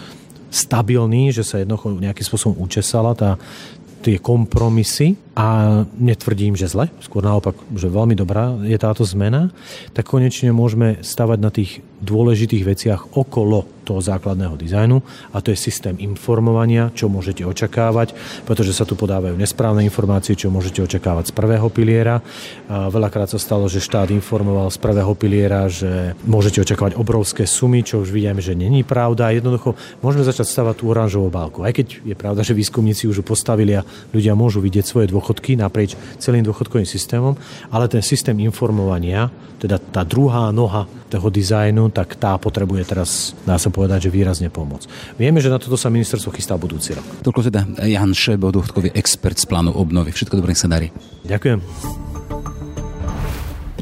stabilný, 0.53 1.33
že 1.33 1.41
sa 1.41 1.65
jednoducho 1.65 1.97
nejakým 1.97 2.27
spôsobom 2.29 2.61
učesala 2.61 3.17
tá, 3.17 3.41
tie 4.03 4.19
kompromisy 4.19 5.15
a 5.39 5.81
netvrdím, 5.97 6.59
že 6.59 6.69
zle, 6.69 6.91
skôr 6.99 7.23
naopak, 7.23 7.55
že 7.79 7.87
veľmi 7.87 8.19
dobrá 8.19 8.59
je 8.67 8.75
táto 8.77 9.07
zmena, 9.07 9.55
tak 9.95 10.11
konečne 10.11 10.51
môžeme 10.51 10.99
stavať 11.01 11.39
na 11.39 11.51
tých 11.55 11.81
dôležitých 12.03 12.67
veciach 12.67 13.01
okolo 13.15 13.65
toho 13.93 14.01
základného 14.01 14.57
dizajnu 14.57 15.05
a 15.37 15.45
to 15.45 15.53
je 15.53 15.61
systém 15.61 16.01
informovania, 16.01 16.89
čo 16.97 17.13
môžete 17.13 17.45
očakávať, 17.45 18.17
pretože 18.49 18.73
sa 18.73 18.89
tu 18.89 18.97
podávajú 18.97 19.37
nesprávne 19.37 19.85
informácie, 19.85 20.33
čo 20.33 20.49
môžete 20.49 20.81
očakávať 20.81 21.29
z 21.29 21.37
prvého 21.37 21.69
piliera. 21.69 22.25
Veľakrát 22.73 23.29
sa 23.29 23.37
stalo, 23.37 23.69
že 23.69 23.85
štát 23.85 24.09
informoval 24.09 24.73
z 24.73 24.81
prvého 24.81 25.13
piliera, 25.13 25.69
že 25.69 26.17
môžete 26.25 26.65
očakávať 26.65 26.97
obrovské 26.97 27.45
sumy, 27.45 27.85
čo 27.85 28.01
už 28.01 28.09
vidíme, 28.09 28.41
že 28.41 28.57
není 28.57 28.87
pravda. 28.87 29.35
Jednoducho 29.35 29.77
môžeme 30.01 30.23
začať 30.23 30.49
stavať 30.49 30.81
tú 30.81 30.85
oranžovú 30.89 31.29
bálku. 31.29 31.67
Aj 31.67 31.75
keď 31.75 32.01
je 32.01 32.15
pravda, 32.15 32.47
že 32.47 32.57
výskumníci 32.57 33.11
už 33.11 33.27
postavili 33.27 33.75
a 33.75 33.83
ľudia 34.15 34.33
môžu 34.39 34.63
vidieť 34.63 34.87
svoje 34.87 35.11
dôchodky 35.11 35.59
naprieč 35.59 35.99
celým 36.23 36.47
dôchodkovým 36.47 36.87
systémom, 36.87 37.35
ale 37.75 37.91
ten 37.91 38.01
systém 38.01 38.39
informovania, 38.39 39.29
teda 39.59 39.83
tá 39.83 40.07
druhá 40.07 40.55
noha 40.55 40.87
toho 41.11 41.29
dizajnu, 41.29 41.93
tak 41.93 42.17
tá 42.17 42.39
potrebuje 42.39 42.89
teraz, 42.89 43.37
dá 43.45 43.59
sa 43.59 43.69
povedať, 43.69 43.82
že 43.87 44.11
výrazne 44.11 44.49
pomôcť. 44.53 45.17
Vieme, 45.17 45.39
že 45.39 45.49
na 45.49 45.59
toto 45.59 45.79
sa 45.79 45.89
ministerstvo 45.89 46.35
chystá 46.35 46.59
budúci 46.59 46.95
rok. 46.95 47.07
Toľko 47.23 47.41
teda 47.49 47.61
Jan 47.87 48.13
Šebo, 48.13 48.51
dôchodkový 48.53 48.93
expert 48.95 49.39
z 49.39 49.47
plánu 49.47 49.73
obnovy. 49.75 50.11
Všetko 50.11 50.39
dobré, 50.39 50.53
sa 50.59 50.69
darí. 50.69 50.91
Ďakujem. 51.27 51.59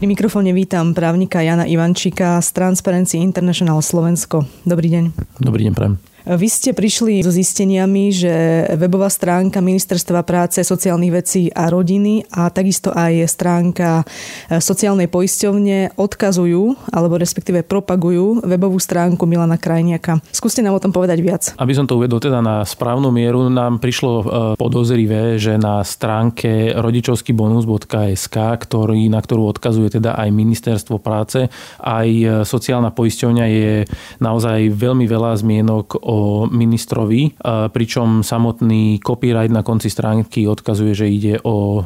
Pri 0.01 0.09
mikrofóne 0.09 0.57
vítam 0.57 0.97
právnika 0.97 1.45
Jana 1.45 1.69
Ivančíka 1.69 2.41
z 2.41 2.49
Transparency 2.57 3.21
International 3.21 3.85
Slovensko. 3.85 4.49
Dobrý 4.65 4.89
deň. 4.89 5.05
Dobrý 5.45 5.69
deň, 5.69 5.75
prajem. 5.77 6.10
Vy 6.31 6.47
ste 6.47 6.71
prišli 6.71 7.27
so 7.27 7.35
zisteniami, 7.35 8.15
že 8.15 8.35
webová 8.79 9.11
stránka 9.11 9.59
Ministerstva 9.59 10.23
práce, 10.23 10.63
sociálnych 10.63 11.11
vecí 11.11 11.51
a 11.51 11.67
rodiny 11.67 12.23
a 12.31 12.47
takisto 12.55 12.95
aj 12.95 13.27
stránka 13.27 14.07
e, 14.47 14.63
sociálnej 14.63 15.11
poisťovne 15.11 15.99
odkazujú, 15.99 16.95
alebo 16.95 17.19
respektíve 17.19 17.67
propagujú 17.67 18.47
webovú 18.47 18.79
stránku 18.79 19.27
Milana 19.27 19.59
Krajniaka. 19.59 20.23
Skúste 20.31 20.63
nám 20.63 20.79
o 20.79 20.83
tom 20.83 20.95
povedať 20.95 21.19
viac. 21.19 21.43
Aby 21.59 21.75
som 21.75 21.91
to 21.91 21.99
uvedol 21.99 22.23
teda 22.23 22.39
na 22.39 22.63
správnu 22.63 23.11
mieru, 23.11 23.51
nám 23.51 23.83
prišlo 23.83 24.13
e, 24.15 24.25
podozrivé, 24.55 25.35
že 25.35 25.59
na 25.59 25.83
stránke 25.83 26.79
rodičovskybonus.sk, 26.79 28.37
ktorý, 28.39 29.11
na 29.11 29.19
ktorú 29.19 29.51
odkazuje 29.51 29.99
teda 29.99 30.15
aj 30.15 30.31
Ministerstvo 30.31 31.03
práce, 31.03 31.51
aj 31.83 32.07
e, 32.07 32.27
sociálna 32.47 32.95
poisťovňa 32.95 33.47
je 33.51 33.75
naozaj 34.23 34.71
veľmi 34.71 35.11
veľa 35.11 35.35
zmienok 35.35 35.99
o 35.99 36.20
ministrovi, 36.51 37.39
pričom 37.73 38.23
samotný 38.23 39.01
copyright 39.01 39.53
na 39.53 39.63
konci 39.65 39.89
stránky 39.93 40.45
odkazuje, 40.47 40.93
že 40.93 41.07
ide 41.09 41.35
o 41.45 41.85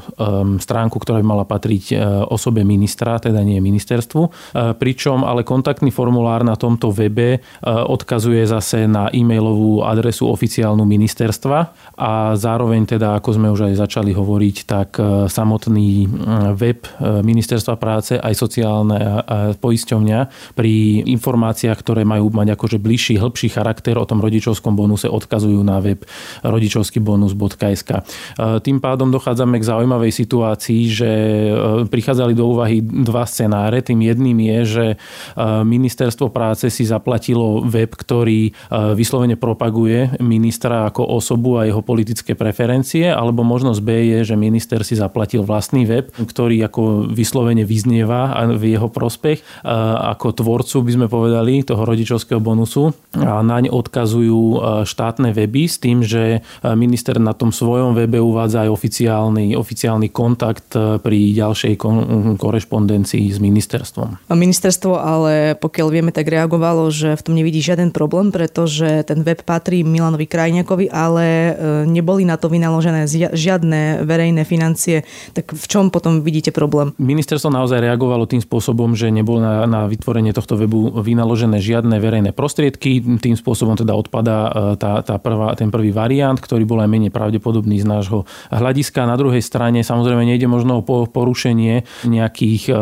stránku, 0.59 0.97
ktorá 0.99 1.20
by 1.20 1.27
mala 1.27 1.44
patriť 1.44 1.85
e, 1.92 1.94
osobe 2.33 2.64
ministra, 2.64 3.20
teda 3.20 3.44
nie 3.44 3.61
ministerstvu. 3.61 4.23
E, 4.25 4.31
pričom 4.75 5.23
ale 5.23 5.47
kontaktný 5.47 5.92
formulár 5.92 6.42
na 6.42 6.57
tomto 6.57 6.90
webe 6.90 7.38
e, 7.38 7.38
odkazuje 7.64 8.42
zase 8.49 8.88
na 8.88 9.12
e-mailovú 9.12 9.85
adresu 9.85 10.27
oficiálnu 10.33 10.83
ministerstva 10.83 11.59
a 12.01 12.35
zároveň 12.35 12.97
teda, 12.97 13.20
ako 13.20 13.31
sme 13.37 13.53
už 13.53 13.70
aj 13.70 13.75
začali 13.87 14.11
hovoriť, 14.16 14.57
tak 14.66 14.97
samotný 15.29 16.09
web 16.57 16.87
ministerstva 17.01 17.75
práce 17.79 18.16
aj 18.18 18.35
sociálne 18.35 18.99
poisťovňa 19.59 20.18
pri 20.57 21.05
informáciách, 21.07 21.79
ktoré 21.79 22.03
majú 22.03 22.33
mať 22.33 22.57
akože 22.57 22.79
bližší, 22.81 23.20
hĺbší 23.20 23.53
charakter 23.53 23.94
o 24.01 24.09
tom 24.09 24.24
rodičovskom 24.25 24.73
bonuse 24.73 25.07
odkazujú 25.07 25.61
na 25.61 25.79
web 25.85 26.01
rodičovskybonus.sk. 26.41 27.91
E, 27.93 28.03
tým 28.65 28.79
pádom 28.81 29.13
dochádzame 29.13 29.61
k 29.61 29.69
zaujímavej 29.69 30.13
situácii, 30.13 30.83
že 30.89 31.11
e, 31.11 31.53
prichádzali 31.89 32.33
do 32.33 32.57
úvahy 32.57 32.81
dva 32.81 33.29
scenáre. 33.29 33.85
Tým 33.85 34.01
jedným 34.01 34.39
je, 34.41 34.59
že 34.65 34.87
e, 34.93 34.97
ministerstvo 35.63 36.33
práce 36.33 36.73
si 36.73 36.89
zaplatilo 36.89 37.63
web, 37.65 37.93
ktorý 37.95 38.57
vyslovene 38.97 39.37
propaguje 39.39 40.19
ministra 40.23 40.89
ako 40.89 41.07
osobu 41.07 41.61
a 41.61 41.67
jeho 41.69 41.85
politické 41.85 42.33
preferencie, 42.35 43.09
alebo 43.09 43.47
možnosť 43.47 43.81
B 43.85 43.89
je, 44.15 44.35
že 44.35 44.37
minister 44.39 44.81
si 44.83 44.97
zaplatil 44.99 45.47
vlastný 45.47 45.85
web, 45.87 46.11
ktorý 46.11 46.67
ako 46.67 47.11
vyslovene 47.11 47.63
vyznieva 47.63 48.35
v 48.55 48.77
jeho 48.77 48.89
prospech, 48.89 49.65
ako 50.15 50.27
tvorcu 50.37 50.77
by 50.85 50.91
sme 50.93 51.07
povedali 51.09 51.65
toho 51.65 51.83
rodičovského 51.83 52.41
bonusu 52.43 52.93
a 53.17 53.41
naň 53.41 53.73
odkaz 53.73 54.04
odkazujú 54.05 54.37
e, 54.37 54.59
štátne 54.85 55.33
weby 55.33 55.64
s 55.64 55.81
tým, 55.81 56.05
že 56.05 56.45
e, 56.45 56.69
minister 56.77 57.17
na 57.17 57.33
tom 57.33 57.49
svojom 57.49 57.97
webe 57.97 58.21
uvádza 58.21 58.69
aj 58.69 58.71
oficiálny, 58.77 59.57
oficiálny 59.57 60.12
kontakt 60.12 60.77
e, 60.77 61.01
pri 61.01 61.33
ďalšej 61.33 61.81
korešpondencii 62.37 63.25
s 63.33 63.40
ministerstvom. 63.40 64.29
Ministerstvo 64.29 65.01
ale 65.01 65.57
pokiaľ 65.57 65.88
vieme, 65.88 66.12
tak 66.12 66.29
reagovalo, 66.29 66.93
že 66.93 67.17
v 67.17 67.25
tom 67.25 67.35
nevidí 67.35 67.64
žiaden 67.64 67.97
problém, 67.97 68.29
pretože 68.29 69.09
ten 69.09 69.25
web 69.25 69.40
patrí 69.40 69.81
Milanovi 69.81 70.29
Krajniakovi, 70.29 70.93
ale 70.93 71.57
neboli 71.88 72.29
na 72.29 72.37
to 72.37 72.53
vynaložené 72.53 73.09
žiadne 73.33 74.05
verejné 74.05 74.45
financie. 74.45 75.07
Tak 75.33 75.57
v 75.57 75.64
čom 75.64 75.88
potom 75.88 76.21
vidíte 76.21 76.53
problém? 76.53 76.93
Ministerstvo 77.01 77.49
naozaj 77.49 77.81
reagovalo 77.81 78.29
tým 78.29 78.45
spôsobom, 78.45 78.93
že 78.93 79.09
nebolo 79.09 79.40
na, 79.40 79.64
na 79.64 79.81
vytvorenie 79.88 80.35
tohto 80.37 80.59
webu 80.61 80.93
vynaložené 81.01 81.62
žiadne 81.62 81.97
verejné 82.03 82.35
prostriedky. 82.35 83.01
Tým 83.01 83.38
spôsobom 83.38 83.79
teda 83.79 83.94
odpadá 83.95 84.39
e, 84.47 84.51
tá, 84.77 85.01
tá 85.01 85.17
prvá, 85.23 85.55
ten 85.55 85.71
prvý 85.71 85.95
variant, 85.95 86.37
ktorý 86.37 86.67
bol 86.67 86.83
aj 86.83 86.91
menej 86.91 87.15
pravdepodobný 87.15 87.81
z 87.81 87.87
nášho 87.87 88.27
hľadiska. 88.51 89.07
Na 89.07 89.15
druhej 89.15 89.41
strane 89.41 89.81
samozrejme 89.81 90.27
nejde 90.27 90.51
možno 90.51 90.83
o 90.83 91.07
porušenie 91.07 91.87
nejakých 92.05 92.63
e, 92.71 92.75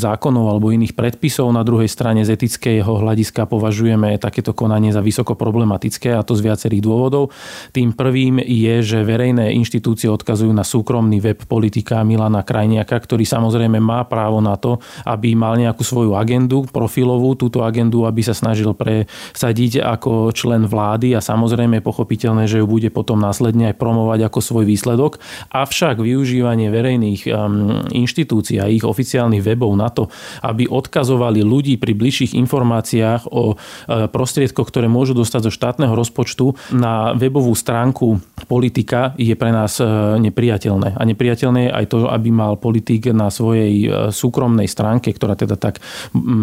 zákonov 0.00 0.44
alebo 0.56 0.72
iných 0.72 0.96
predpisov. 0.96 1.52
Na 1.52 1.62
druhej 1.62 1.88
strane 1.88 2.24
z 2.24 2.34
etického 2.34 2.88
hľadiska 2.88 3.44
považujeme 3.46 4.16
takéto 4.16 4.56
konanie 4.56 4.90
za 4.90 5.04
vysoko 5.04 5.36
problematické 5.36 6.16
a 6.16 6.24
to 6.24 6.34
z 6.34 6.44
viacerých 6.48 6.82
dôvodov. 6.82 7.30
Tým 7.72 7.92
prvým 7.92 8.40
je, 8.42 8.80
že 8.80 9.04
verejné 9.04 9.52
inštitúcie 9.54 10.08
odkazujú 10.08 10.50
na 10.50 10.64
súkromný 10.64 11.20
web 11.20 11.40
politika 11.44 12.00
Milana 12.02 12.42
Krajniaka, 12.42 12.96
ktorý 12.96 13.28
samozrejme 13.28 13.78
má 13.78 14.04
právo 14.08 14.40
na 14.40 14.56
to, 14.56 14.80
aby 15.04 15.36
mal 15.36 15.54
nejakú 15.58 15.84
svoju 15.84 16.16
agendu 16.16 16.64
profilovú, 16.68 17.34
túto 17.34 17.62
agendu, 17.62 18.08
aby 18.08 18.22
sa 18.24 18.34
snažil 18.34 18.72
presadiť 18.72 19.82
ako 19.82 20.32
člen 20.38 20.70
vlády 20.70 21.18
a 21.18 21.20
samozrejme 21.20 21.82
je 21.82 21.88
pochopiteľné, 21.90 22.46
že 22.46 22.62
ju 22.62 22.66
bude 22.70 22.86
potom 22.94 23.18
následne 23.18 23.74
aj 23.74 23.76
promovať 23.82 24.30
ako 24.30 24.38
svoj 24.38 24.64
výsledok. 24.70 25.18
Avšak 25.50 25.98
využívanie 25.98 26.70
verejných 26.70 27.26
um, 27.26 27.82
inštitúcií 27.90 28.62
a 28.62 28.70
ich 28.70 28.86
oficiálnych 28.86 29.42
webov 29.42 29.74
na 29.74 29.90
to, 29.90 30.06
aby 30.46 30.70
odkazovali 30.70 31.42
ľudí 31.42 31.74
pri 31.82 31.98
bližších 31.98 32.38
informáciách 32.38 33.34
o 33.34 33.58
uh, 33.58 34.06
prostriedkoch, 34.06 34.70
ktoré 34.70 34.86
môžu 34.86 35.18
dostať 35.18 35.50
zo 35.50 35.52
štátneho 35.52 35.98
rozpočtu 35.98 36.54
na 36.78 37.18
webovú 37.18 37.58
stránku 37.58 38.22
politika, 38.46 39.18
je 39.18 39.34
pre 39.34 39.50
nás 39.50 39.82
uh, 39.82 40.14
nepriateľné. 40.22 40.94
A 40.94 41.02
nepriateľné 41.02 41.60
je 41.66 41.74
aj 41.74 41.86
to, 41.90 41.98
aby 42.06 42.30
mal 42.30 42.54
politik 42.54 43.10
na 43.10 43.34
svojej 43.34 43.74
uh, 43.90 44.14
súkromnej 44.14 44.70
stránke, 44.70 45.10
ktorá 45.10 45.34
teda 45.34 45.58
tak 45.58 45.82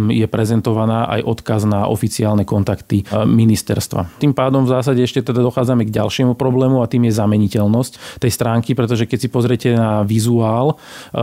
je 0.09 0.25
prezentovaná, 0.27 1.07
aj 1.07 1.21
odkaz 1.23 1.61
na 1.69 1.85
oficiálne 1.85 2.43
kontakty 2.43 3.05
ministerstva 3.13 3.84
ministerstva. 3.85 4.19
Tým 4.19 4.33
pádom 4.33 4.65
v 4.65 4.73
zásade 4.73 4.99
ešte 5.05 5.21
teda 5.21 5.45
dochádzame 5.45 5.85
k 5.85 5.93
ďalšiemu 5.93 6.33
problému 6.33 6.81
a 6.81 6.89
tým 6.89 7.05
je 7.07 7.13
zameniteľnosť 7.13 8.19
tej 8.19 8.31
stránky, 8.33 8.73
pretože 8.73 9.05
keď 9.05 9.19
si 9.21 9.29
pozriete 9.29 9.69
na 9.77 10.01
vizuál 10.01 10.75
eh, 10.75 11.21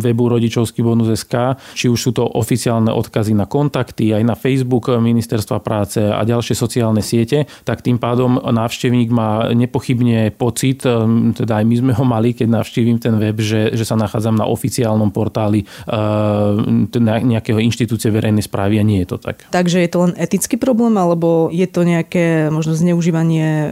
webu 0.00 0.32
rodičovský 0.32 0.80
bonus.sk, 0.80 1.60
či 1.76 1.86
už 1.92 1.98
sú 2.00 2.10
to 2.16 2.24
oficiálne 2.24 2.88
odkazy 2.88 3.36
na 3.36 3.44
kontakty, 3.44 4.16
aj 4.16 4.24
na 4.24 4.34
Facebook 4.34 4.88
ministerstva 4.88 5.60
práce 5.60 6.00
a 6.00 6.20
ďalšie 6.24 6.54
sociálne 6.56 7.04
siete, 7.04 7.44
tak 7.68 7.84
tým 7.84 8.00
pádom 8.00 8.40
návštevník 8.40 9.12
má 9.12 9.52
nepochybne 9.52 10.32
pocit, 10.32 10.88
eh, 10.88 10.96
teda 11.36 11.60
aj 11.60 11.64
my 11.68 11.74
sme 11.76 11.92
ho 11.92 12.04
mali, 12.08 12.32
keď 12.32 12.48
navštívim 12.48 12.96
ten 12.96 13.20
web, 13.20 13.36
že, 13.38 13.76
že 13.76 13.84
sa 13.84 13.98
nachádzam 13.98 14.34
na 14.34 14.48
oficiálnom 14.48 15.12
portáli 15.12 15.64
eh, 15.64 16.96
nejakého 17.18 17.60
inštitúcie 17.60 18.08
verejnej 18.08 18.46
správy 18.46 18.80
a 18.80 18.84
nie 18.86 19.04
je 19.04 19.08
to 19.14 19.18
tak. 19.20 19.44
Takže 19.50 19.82
je 19.82 19.90
to 19.90 19.98
len 20.08 20.12
etický 20.14 20.56
problém, 20.56 20.94
alebo 20.94 21.50
je 21.50 21.66
to 21.66 21.82
nejaké 21.98 22.48
možno 22.54 22.78
zneužívanie 22.78 23.46
e, 23.46 23.68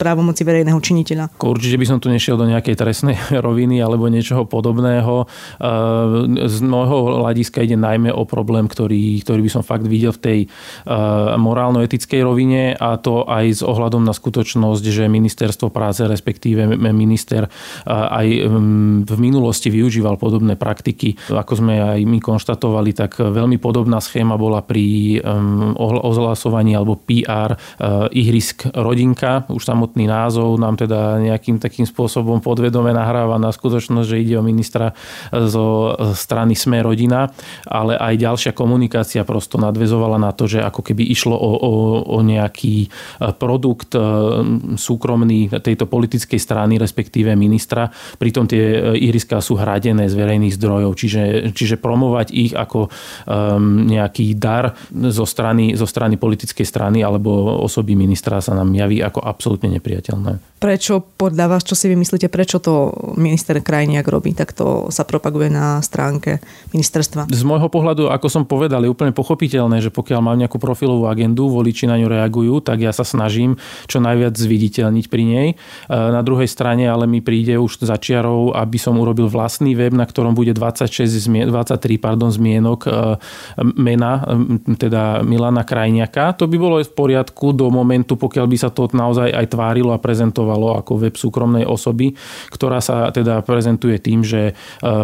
právomoci 0.00 0.42
verejného 0.42 0.80
činiteľa? 0.80 1.36
Určite 1.36 1.76
by 1.76 1.86
som 1.86 1.98
tu 2.00 2.08
nešiel 2.08 2.40
do 2.40 2.48
nejakej 2.48 2.72
trestnej 2.72 3.16
roviny 3.46 3.84
alebo 3.84 4.08
niečoho 4.08 4.48
podobného. 4.48 5.24
E, 5.24 5.26
z 6.48 6.56
môjho 6.64 7.20
hľadiska 7.20 7.60
ide 7.60 7.76
najmä 7.76 8.08
o 8.08 8.24
problém, 8.24 8.64
ktorý, 8.64 9.20
ktorý 9.20 9.40
by 9.44 9.50
som 9.52 9.62
fakt 9.62 9.84
videl 9.84 10.16
v 10.16 10.20
tej 10.22 10.38
e, 10.44 10.48
morálno-etickej 11.36 12.20
rovine 12.24 12.72
a 12.72 12.96
to 12.96 13.28
aj 13.28 13.60
s 13.60 13.62
ohľadom 13.62 14.02
na 14.02 14.16
skutočnosť, 14.16 14.84
že 14.84 15.04
ministerstvo 15.12 15.68
práce, 15.68 16.00
respektíve 16.08 16.64
minister 16.78 17.48
aj 17.86 18.26
v 19.06 19.18
minulosti 19.18 19.68
využíval 19.68 20.16
podobné 20.16 20.54
praktiky. 20.54 21.18
Ako 21.28 21.58
sme 21.58 21.78
aj 21.82 22.00
my 22.06 22.18
konštatovali, 22.22 22.96
tak 22.96 23.18
veľmi 23.20 23.60
podobná 23.60 24.00
schéma 24.00 24.38
bola 24.38 24.62
pri 24.62 25.18
ohlasovaní 25.76 26.72
alebo 26.74 26.96
PR 27.00 27.58
ihrisk 28.12 28.70
rodinka. 28.72 29.44
Už 29.52 29.62
samotný 29.66 30.08
názov 30.08 30.56
nám 30.56 30.78
teda 30.80 31.20
nejakým 31.20 31.60
takým 31.60 31.84
spôsobom 31.84 32.40
podvedome 32.40 32.92
nahráva 32.92 33.36
na 33.36 33.52
skutočnosť, 33.52 34.06
že 34.08 34.22
ide 34.22 34.34
o 34.38 34.46
ministra 34.46 34.92
zo 35.32 35.92
strany 36.12 36.56
Sme 36.56 36.80
rodina, 36.80 37.28
ale 37.66 37.98
aj 37.98 38.14
ďalšia 38.16 38.52
komunikácia 38.56 39.22
prosto 39.26 39.60
nadvezovala 39.60 40.16
na 40.16 40.32
to, 40.32 40.48
že 40.48 40.62
ako 40.62 40.80
keby 40.80 41.04
išlo 41.06 41.36
o, 41.36 41.52
o, 41.56 41.72
o 42.16 42.18
nejaký 42.22 42.86
eh, 42.86 43.32
produkt 43.36 43.94
eh, 43.94 44.02
súkromný 44.76 45.50
tejto 45.62 45.86
politickej 45.86 46.40
strany, 46.40 46.76
respektíve 46.76 47.32
ministra. 47.36 47.88
Pritom 48.18 48.48
tie 48.48 48.96
ihriská 48.96 49.38
sú 49.40 49.58
hradené 49.58 50.06
z 50.06 50.14
verejných 50.14 50.56
zdrojov, 50.56 50.92
čiže, 50.96 51.22
čiže 51.52 51.76
promovať 51.80 52.28
ich 52.32 52.52
ako 52.52 52.88
um, 52.88 53.86
nejaký 53.86 54.36
dar 54.36 54.74
zo 54.90 55.24
strany, 55.24 55.74
zo 55.74 55.84
strany 55.88 56.16
politickej 56.16 56.66
strany 56.66 57.00
alebo 57.02 57.30
osoby 57.60 57.96
ministra 57.96 58.40
sa 58.40 58.52
nám 58.52 58.72
javí 58.72 59.00
ako 59.00 59.24
absolútne 59.24 59.72
nepriateľné. 59.76 60.56
Prečo 60.56 61.04
podľa 61.04 61.52
vás, 61.52 61.62
čo 61.68 61.76
si 61.76 61.84
vymyslíte, 61.92 62.32
prečo 62.32 62.56
to 62.56 62.88
minister 63.20 63.60
Krajniak 63.60 64.08
robí? 64.08 64.32
Tak 64.32 64.56
to 64.56 64.88
sa 64.88 65.04
propaguje 65.04 65.52
na 65.52 65.84
stránke 65.84 66.40
ministerstva. 66.72 67.28
Z 67.28 67.44
môjho 67.44 67.68
pohľadu, 67.68 68.08
ako 68.08 68.26
som 68.32 68.48
povedal, 68.48 68.80
je 68.80 68.88
úplne 68.88 69.12
pochopiteľné, 69.12 69.84
že 69.84 69.92
pokiaľ 69.92 70.20
mám 70.24 70.40
nejakú 70.40 70.56
profilovú 70.56 71.12
agendu, 71.12 71.52
voliči 71.52 71.84
na 71.84 72.00
ňu 72.00 72.08
reagujú, 72.08 72.64
tak 72.64 72.80
ja 72.80 72.90
sa 72.96 73.04
snažím 73.04 73.60
čo 73.84 74.00
najviac 74.00 74.32
zviditeľniť 74.32 75.06
pri 75.12 75.22
nej. 75.28 75.48
E, 75.52 75.56
na 75.92 76.24
druhej 76.24 76.48
strane 76.48 76.88
ale 76.88 77.04
mi 77.04 77.20
príde 77.20 77.60
už 77.60 77.84
za 77.84 78.00
čiarou, 78.00 78.56
aby 78.56 78.80
som 78.80 78.96
urobil 78.96 79.28
vlastný 79.28 79.76
web, 79.76 79.92
na 79.92 80.08
ktorom 80.08 80.32
bude 80.32 80.56
26, 80.56 81.52
23 81.52 81.52
pardon, 82.00 82.32
zmienok 82.32 82.80
e, 82.88 82.90
mena, 83.76 84.24
teda 84.80 85.20
Milana 85.20 85.68
Krajniaka. 85.68 86.32
To 86.40 86.48
by 86.48 86.56
bolo 86.56 86.80
v 86.80 86.92
poriadku 86.96 87.45
do 87.52 87.68
momentu, 87.68 88.16
pokiaľ 88.16 88.46
by 88.46 88.56
sa 88.56 88.70
to 88.72 88.88
naozaj 88.94 89.28
aj 89.30 89.46
tvárilo 89.52 89.92
a 89.92 90.02
prezentovalo 90.02 90.78
ako 90.80 91.02
web 91.02 91.14
súkromnej 91.14 91.66
osoby, 91.66 92.14
ktorá 92.50 92.78
sa 92.78 93.10
teda 93.10 93.42
prezentuje 93.42 93.98
tým, 93.98 94.22
že 94.22 94.50
e, 94.50 94.52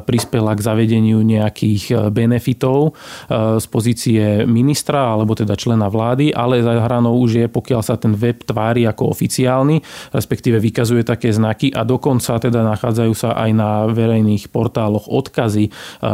prispela 0.02 0.54
k 0.54 0.64
zavedeniu 0.64 1.20
nejakých 1.22 2.12
benefitov 2.14 2.94
z 3.32 3.66
pozície 3.68 4.44
ministra 4.46 5.12
alebo 5.12 5.34
teda 5.34 5.58
člena 5.58 5.90
vlády, 5.90 6.30
ale 6.34 6.62
za 6.62 6.78
hranou 6.78 7.18
už 7.20 7.44
je, 7.44 7.46
pokiaľ 7.50 7.82
sa 7.82 7.98
ten 7.98 8.14
web 8.14 8.40
tvári 8.42 8.86
ako 8.86 9.12
oficiálny, 9.12 9.82
respektíve 10.14 10.58
vykazuje 10.58 11.02
také 11.02 11.34
znaky 11.34 11.72
a 11.74 11.82
dokonca 11.82 12.38
teda 12.38 12.62
nachádzajú 12.62 13.12
sa 13.16 13.34
aj 13.36 13.50
na 13.52 13.70
verejných 13.90 14.48
portáloch 14.48 15.10
odkazy 15.10 15.68
e, 15.68 15.70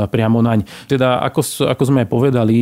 priamo 0.09 0.41
naň. 0.41 0.65
Teda 0.89 1.21
ako, 1.21 1.69
ako 1.69 1.83
sme 1.85 2.05
aj 2.05 2.09
povedali, 2.09 2.59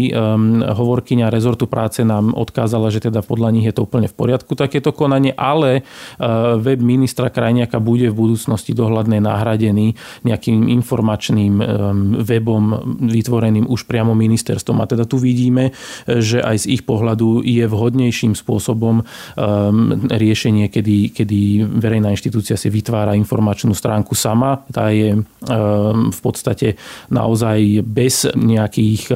hovorkyňa 0.67 1.33
rezortu 1.33 1.71
práce 1.71 2.03
nám 2.03 2.35
odkázala, 2.35 2.91
že 2.91 3.05
teda 3.05 3.23
podľa 3.23 3.46
nich 3.53 3.67
je 3.67 3.75
to 3.75 3.85
úplne 3.85 4.09
v 4.11 4.17
poriadku 4.17 4.55
takéto 4.55 4.91
konanie, 4.95 5.35
ale 5.35 5.83
uh, 5.83 6.57
web 6.61 6.81
ministra 6.81 7.29
Krajniaka 7.33 7.83
bude 7.83 8.11
v 8.11 8.17
budúcnosti 8.17 8.73
dohľadne 8.73 9.21
nahradený 9.23 9.97
nejakým 10.25 10.71
informačným 10.71 11.55
um, 11.59 11.65
webom 12.23 12.97
vytvoreným 13.07 13.67
už 13.69 13.87
priamo 13.89 14.13
ministerstvom. 14.15 14.83
A 14.83 14.89
teda 14.89 15.05
tu 15.09 15.19
vidíme, 15.21 15.75
že 16.07 16.43
aj 16.43 16.67
z 16.67 16.67
ich 16.79 16.83
pohľadu 16.83 17.43
je 17.43 17.65
vhodnejším 17.67 18.39
spôsobom 18.39 19.03
riešenie, 20.11 20.69
kedy, 20.71 21.15
kedy 21.15 21.41
verejná 21.79 22.13
inštitúcia 22.13 22.55
si 22.59 22.69
vytvára 22.71 23.19
informačnú 23.19 23.73
stránku 23.73 24.15
sama. 24.15 24.65
Tá 24.71 24.91
je 24.91 25.21
v 26.11 26.21
podstate 26.21 26.77
naozaj 27.11 27.83
bez 27.87 28.27
nejakých 28.35 29.03
e, 29.11 29.15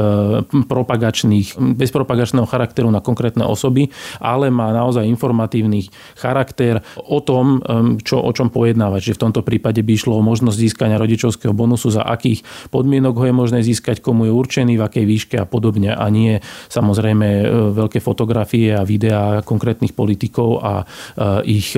propagačných, 0.66 1.58
bez 1.74 1.90
propagačného 1.90 2.46
charakteru 2.46 2.88
na 2.90 3.02
konkrétne 3.02 3.44
osoby, 3.44 3.90
ale 4.20 4.52
má 4.52 4.70
naozaj 4.70 5.08
informatívny 5.08 5.88
charakter 6.14 6.84
o 7.00 7.18
tom, 7.24 7.58
čo, 8.04 8.20
o 8.20 8.30
čom 8.30 8.52
pojednávať. 8.52 9.12
Že 9.12 9.16
v 9.16 9.22
tomto 9.26 9.42
prípade 9.42 9.80
by 9.80 9.92
išlo 9.96 10.20
o 10.20 10.22
možnosť 10.22 10.56
získania 10.56 11.00
rodičovského 11.00 11.56
bonusu, 11.56 11.90
za 11.90 12.04
akých 12.04 12.44
podmienok 12.70 13.16
ho 13.16 13.24
je 13.26 13.34
možné 13.34 13.60
získať, 13.64 14.04
komu 14.04 14.28
je 14.28 14.32
určený, 14.36 14.76
v 14.76 14.84
akej 14.84 15.04
výške 15.08 15.36
a 15.40 15.48
podobne. 15.48 15.96
A 15.96 16.06
nie 16.12 16.38
samozrejme 16.68 17.26
e, 17.26 17.44
veľké 17.74 17.98
fotografie 17.98 18.76
a 18.76 18.86
videá 18.86 19.40
konkrétnych 19.42 19.96
politikov 19.96 20.60
a 20.62 20.84
e, 20.84 20.84
ich 21.48 21.72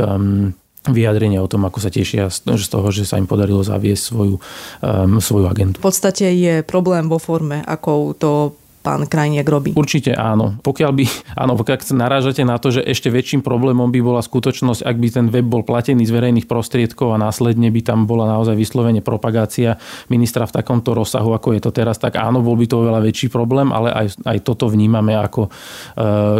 vyjadrenia 0.90 1.38
o 1.38 1.46
tom, 1.46 1.62
ako 1.62 1.78
sa 1.78 1.94
tešia 1.94 2.26
z 2.26 2.66
toho, 2.66 2.90
že 2.90 3.06
sa 3.06 3.14
im 3.14 3.30
podarilo 3.30 3.62
zaviesť 3.62 4.02
svoju, 4.02 4.36
um, 4.82 5.22
svoju 5.22 5.46
agentu. 5.46 5.78
V 5.78 5.86
podstate 5.86 6.26
je 6.34 6.66
problém 6.66 7.06
vo 7.06 7.22
forme, 7.22 7.62
ako 7.62 8.18
to 8.18 8.58
pán 8.82 9.06
Krajniak 9.06 9.46
robí. 9.46 9.70
Určite 9.72 10.12
áno. 10.12 10.58
Pokiaľ 10.60 10.90
by, 10.92 11.04
áno, 11.42 11.54
pokiaľ 11.54 11.94
narážate 11.94 12.42
na 12.42 12.58
to, 12.58 12.74
že 12.74 12.82
ešte 12.82 13.08
väčším 13.08 13.40
problémom 13.40 13.88
by 13.88 14.00
bola 14.02 14.20
skutočnosť, 14.20 14.82
ak 14.82 14.96
by 14.98 15.08
ten 15.08 15.26
web 15.30 15.46
bol 15.46 15.62
platený 15.62 16.02
z 16.04 16.12
verejných 16.12 16.50
prostriedkov 16.50 17.14
a 17.14 17.22
následne 17.22 17.70
by 17.70 17.80
tam 17.80 18.04
bola 18.04 18.26
naozaj 18.26 18.58
vyslovene 18.58 19.00
propagácia 19.00 19.78
ministra 20.10 20.44
v 20.44 20.58
takomto 20.58 20.92
rozsahu, 20.92 21.30
ako 21.32 21.54
je 21.54 21.60
to 21.62 21.70
teraz, 21.70 21.96
tak 22.02 22.18
áno, 22.18 22.42
bol 22.42 22.58
by 22.58 22.66
to 22.66 22.82
oveľa 22.82 23.00
väčší 23.04 23.28
problém, 23.30 23.70
ale 23.70 23.94
aj, 23.94 24.06
aj 24.26 24.38
toto 24.42 24.66
vnímame 24.66 25.14
ako 25.14 25.46
e, 25.46 25.50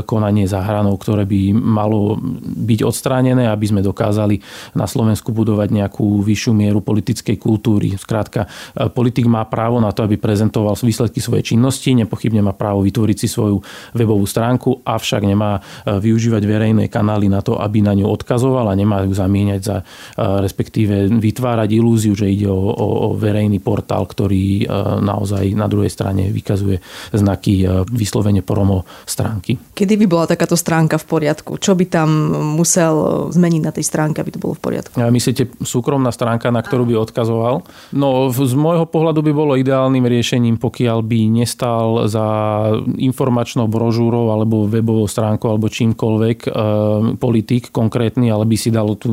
konanie 0.02 0.48
za 0.50 0.64
hranou, 0.64 0.98
ktoré 0.98 1.28
by 1.28 1.54
malo 1.54 2.18
byť 2.42 2.80
odstránené, 2.82 3.46
aby 3.46 3.66
sme 3.68 3.80
dokázali 3.84 4.40
na 4.74 4.88
Slovensku 4.90 5.30
budovať 5.30 5.68
nejakú 5.70 6.24
vyššiu 6.24 6.52
mieru 6.56 6.80
politickej 6.82 7.36
kultúry. 7.36 7.94
Skrátka, 7.94 8.48
e, 8.74 8.88
politik 8.88 9.28
má 9.28 9.44
právo 9.44 9.78
na 9.78 9.92
to, 9.92 10.08
aby 10.08 10.16
prezentoval 10.16 10.74
výsledky 10.82 11.20
svojej 11.20 11.54
činnosti, 11.54 11.92
nepochybne 11.92 12.31
nepochybne 12.32 12.48
má 12.48 12.56
právo 12.56 12.80
vytvoriť 12.82 13.16
si 13.20 13.28
svoju 13.28 13.60
webovú 13.92 14.24
stránku, 14.24 14.80
avšak 14.88 15.22
nemá 15.28 15.60
e, 15.60 16.00
využívať 16.00 16.42
verejné 16.48 16.84
kanály 16.88 17.28
na 17.28 17.44
to, 17.44 17.60
aby 17.60 17.84
na 17.84 17.92
ňu 17.92 18.08
odkazoval 18.08 18.72
a 18.72 18.74
nemá 18.74 19.04
ju 19.04 19.12
zamieňať 19.12 19.60
za 19.60 19.76
e, 19.80 19.84
respektíve 20.16 21.12
vytvárať 21.20 21.76
ilúziu, 21.76 22.16
že 22.16 22.32
ide 22.32 22.48
o, 22.48 22.56
o, 22.56 23.12
o 23.12 23.18
verejný 23.20 23.60
portál, 23.60 24.08
ktorý 24.08 24.64
e, 24.64 24.66
naozaj 25.04 25.52
na 25.52 25.68
druhej 25.68 25.92
strane 25.92 26.32
vykazuje 26.32 26.80
znaky 27.12 27.68
vyslovene 27.92 28.40
promo 28.40 28.88
stránky. 29.04 29.58
Kedy 29.76 30.00
by 30.00 30.06
bola 30.08 30.24
takáto 30.24 30.56
stránka 30.56 30.96
v 30.96 31.06
poriadku? 31.06 31.60
Čo 31.60 31.76
by 31.76 31.84
tam 31.90 32.08
musel 32.56 33.28
zmeniť 33.34 33.62
na 33.62 33.72
tej 33.74 33.84
stránke, 33.84 34.22
aby 34.22 34.32
to 34.32 34.40
bolo 34.40 34.54
v 34.56 34.62
poriadku? 34.62 34.96
Myslíte 34.96 35.50
súkromná 35.60 36.14
stránka, 36.14 36.48
na 36.54 36.62
ktorú 36.62 36.88
by 36.88 36.94
odkazoval? 37.10 37.66
No 37.92 38.30
z 38.30 38.54
môjho 38.54 38.86
pohľadu 38.86 39.20
by 39.20 39.32
bolo 39.34 39.58
ideálnym 39.58 40.06
riešením, 40.06 40.56
pokiaľ 40.62 41.02
by 41.02 41.20
nestal 41.42 42.06
za 42.06 42.21
informačnou 42.98 43.66
brožúrou 43.68 44.32
alebo 44.32 44.66
webovou 44.68 45.06
stránkou 45.06 45.50
alebo 45.52 45.68
čímkoľvek 45.68 46.38
e, 46.46 46.50
politik 47.16 47.70
konkrétny, 47.74 48.28
ale 48.28 48.44
by 48.48 48.56
si 48.56 48.70
dalo 48.72 48.94
tú 48.96 49.12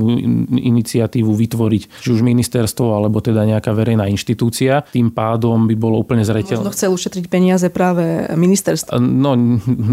iniciatívu 0.50 1.32
vytvoriť 1.32 1.84
či 2.02 2.10
už 2.14 2.22
ministerstvo 2.22 2.96
alebo 2.96 3.20
teda 3.20 3.46
nejaká 3.46 3.72
verejná 3.74 4.08
inštitúcia. 4.08 4.84
Tým 4.90 5.12
pádom 5.14 5.68
by 5.68 5.76
bolo 5.76 6.00
úplne 6.02 6.24
zreteľné. 6.24 6.66
Možno 6.66 6.76
chcel 6.76 6.92
ušetriť 6.94 7.26
peniaze 7.28 7.68
práve 7.70 8.30
ministerstvo. 8.34 8.98
No, 9.00 9.36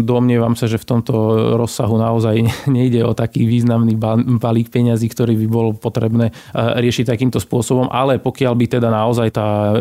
domnievam 0.03 0.55
sa, 0.55 0.65
že 0.69 0.81
v 0.81 0.85
tomto 0.85 1.13
rozsahu 1.57 1.95
naozaj 1.99 2.67
nejde 2.77 3.03
o 3.03 3.13
taký 3.17 3.45
významný 3.45 3.97
balík 4.39 4.69
peňazí, 4.69 5.07
ktorý 5.09 5.35
by 5.45 5.47
bolo 5.47 5.69
potrebné 5.75 6.31
e, 6.31 6.33
riešiť 6.55 7.09
takýmto 7.09 7.39
spôsobom, 7.41 7.89
ale 7.89 8.19
pokiaľ 8.21 8.53
by 8.53 8.65
teda 8.79 8.89
naozaj 8.91 9.27
tá 9.33 9.73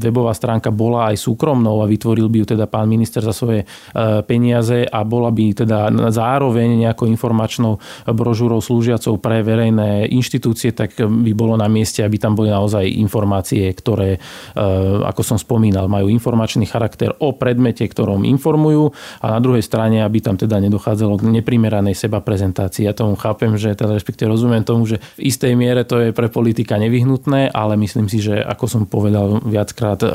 webová 0.00 0.32
stránka 0.36 0.68
bola 0.68 1.12
aj 1.12 1.16
súkromnou 1.20 1.80
a 1.80 1.90
vytvoril 1.90 2.28
by 2.28 2.36
ju 2.42 2.46
teda 2.56 2.66
pán 2.76 2.92
minister 2.92 3.24
za 3.24 3.32
svoje 3.32 3.64
e, 3.64 3.66
peniaze 4.28 4.84
a 4.84 5.00
bola 5.08 5.32
by 5.32 5.64
teda 5.64 5.88
zároveň 6.12 6.84
nejakou 6.84 7.08
informačnou 7.08 7.80
brožúrou 8.04 8.60
slúžiacou 8.60 9.16
pre 9.16 9.40
verejné 9.40 10.12
inštitúcie, 10.12 10.76
tak 10.76 10.92
by 11.00 11.32
bolo 11.32 11.56
na 11.56 11.72
mieste, 11.72 12.04
aby 12.04 12.20
tam 12.20 12.36
boli 12.36 12.52
naozaj 12.52 12.84
informácie, 12.84 13.72
ktoré, 13.72 14.20
e, 14.52 14.68
ako 15.00 15.22
som 15.24 15.40
spomínal, 15.40 15.88
majú 15.88 16.12
informačný 16.12 16.68
charakter 16.68 17.16
o 17.16 17.32
predmete, 17.32 17.88
ktorom 17.88 18.28
informujú 18.28 18.92
a 19.24 19.32
na 19.32 19.40
druhej 19.40 19.64
strane, 19.64 20.04
aby 20.04 20.20
tam 20.20 20.36
teda 20.36 20.60
nedochádzalo 20.60 21.16
k 21.16 21.32
neprimeranej 21.40 21.96
seba 21.96 22.20
prezentácii. 22.20 22.84
Ja 22.84 22.92
tomu 22.92 23.16
chápem, 23.16 23.56
že 23.56 23.72
teda 23.72 23.96
respektíve 23.96 24.28
rozumiem 24.28 24.66
tomu, 24.66 24.84
že 24.84 25.00
v 25.16 25.32
istej 25.32 25.56
miere 25.56 25.88
to 25.88 26.02
je 26.02 26.10
pre 26.12 26.28
politika 26.28 26.76
nevyhnutné, 26.76 27.54
ale 27.54 27.80
myslím 27.80 28.10
si, 28.12 28.20
že 28.20 28.42
ako 28.42 28.64
som 28.68 28.82
povedal 28.84 29.40
viackrát, 29.46 30.02
e, 30.02 30.08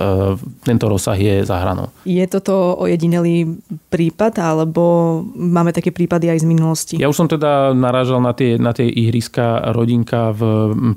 tento 0.67 0.86
rozsah 0.91 1.17
je 1.17 1.36
za 1.47 1.58
hranou. 1.58 1.89
Je 2.04 2.21
toto 2.28 2.51
to 2.52 2.76
ojedinelý 2.84 3.64
prípad, 3.88 4.44
alebo 4.44 4.84
máme 5.32 5.72
také 5.72 5.96
prípady 5.96 6.28
aj 6.28 6.44
z 6.44 6.48
minulosti? 6.52 6.96
Ja 7.00 7.08
už 7.08 7.24
som 7.24 7.32
teda 7.32 7.72
narážal 7.72 8.20
na 8.20 8.36
tie, 8.36 8.60
na 8.60 8.76
tie 8.76 8.92
ihriska 8.92 9.72
rodinka 9.72 10.36
v 10.36 10.44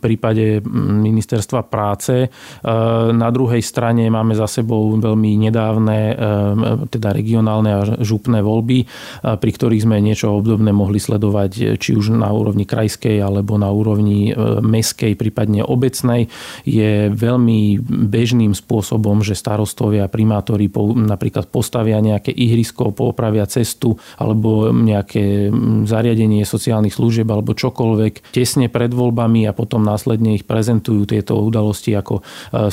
prípade 0.02 0.58
ministerstva 0.66 1.70
práce. 1.70 2.26
E, 2.26 2.28
na 3.14 3.30
druhej 3.30 3.62
strane 3.62 4.10
máme 4.10 4.34
za 4.34 4.50
sebou 4.50 4.98
veľmi 4.98 5.46
nedávne, 5.46 5.98
e, 6.10 6.14
teda 6.90 7.14
regionálne 7.14 7.70
a 7.70 7.80
župné 8.02 8.42
voľby, 8.42 8.78
e, 8.82 8.86
pri 9.38 9.50
ktorých 9.54 9.86
sme 9.86 10.02
niečo 10.02 10.34
obdobné 10.34 10.74
mohli 10.74 10.98
sledovať 10.98 11.78
či 11.78 11.94
už 11.94 12.18
na 12.18 12.34
úrovni 12.34 12.66
krajskej 12.66 13.22
alebo 13.22 13.54
na 13.54 13.70
úrovni 13.70 14.34
meskej, 14.64 15.14
prípadne 15.14 15.62
obecnej. 15.62 16.26
Je 16.66 17.12
veľmi 17.12 17.78
bežným 18.10 18.56
spôsobom, 18.56 19.22
že 19.22 19.38
starostovia, 19.38 20.10
primátori 20.10 20.66
napríklad 20.94 21.43
postavia 21.52 22.00
nejaké 22.00 22.32
ihrisko, 22.32 22.90
popravia 22.96 23.44
cestu 23.44 24.00
alebo 24.18 24.72
nejaké 24.72 25.52
zariadenie 25.84 26.42
sociálnych 26.42 26.96
služieb 26.96 27.28
alebo 27.28 27.52
čokoľvek 27.52 28.32
tesne 28.32 28.72
pred 28.72 28.90
voľbami 28.90 29.44
a 29.44 29.52
potom 29.52 29.84
následne 29.84 30.34
ich 30.38 30.48
prezentujú 30.48 31.04
tieto 31.04 31.36
udalosti 31.38 31.92
ako 31.92 32.20
e, 32.20 32.22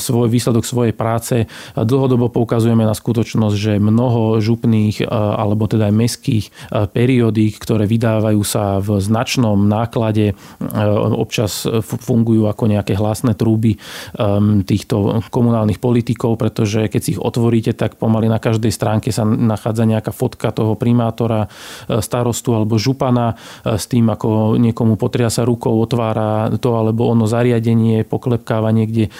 svoj 0.00 0.32
výsledok 0.32 0.64
svojej 0.64 0.94
práce. 0.96 1.46
Dlhodobo 1.76 2.32
poukazujeme 2.32 2.86
na 2.86 2.96
skutočnosť, 2.96 3.56
že 3.58 3.72
mnoho 3.82 4.40
župných 4.40 5.02
e, 5.02 5.04
alebo 5.12 5.68
teda 5.68 5.92
aj 5.92 5.94
mestských 5.94 6.44
e, 6.48 6.50
periódik, 6.88 7.60
ktoré 7.60 7.84
vydávajú 7.84 8.42
sa 8.46 8.78
v 8.80 8.98
značnom 9.02 9.68
náklade, 9.68 10.34
občas 11.18 11.66
fungujú 11.82 12.46
ako 12.46 12.64
nejaké 12.70 12.94
hlasné 12.98 13.34
trúby 13.34 13.78
týchto 14.66 15.22
komunálnych 15.30 15.78
politikov, 15.82 16.38
pretože 16.38 16.86
keď 16.86 17.00
si 17.00 17.10
ich 17.16 17.20
otvoríte, 17.20 17.72
tak 17.74 17.96
pomaly 17.96 18.30
na 18.30 18.38
každom 18.38 18.61
každej 18.62 18.78
stránke 18.78 19.10
sa 19.10 19.26
nachádza 19.26 19.82
nejaká 19.82 20.14
fotka 20.14 20.54
toho 20.54 20.78
primátora, 20.78 21.50
starostu 21.98 22.54
alebo 22.54 22.78
župana 22.78 23.34
s 23.66 23.90
tým, 23.90 24.06
ako 24.06 24.54
niekomu 24.54 24.94
potriasa 24.94 25.42
rukou, 25.42 25.82
otvára 25.82 26.46
to 26.62 26.78
alebo 26.78 27.10
ono 27.10 27.26
zariadenie, 27.26 28.06
poklepkáva 28.06 28.70
niekde 28.70 29.10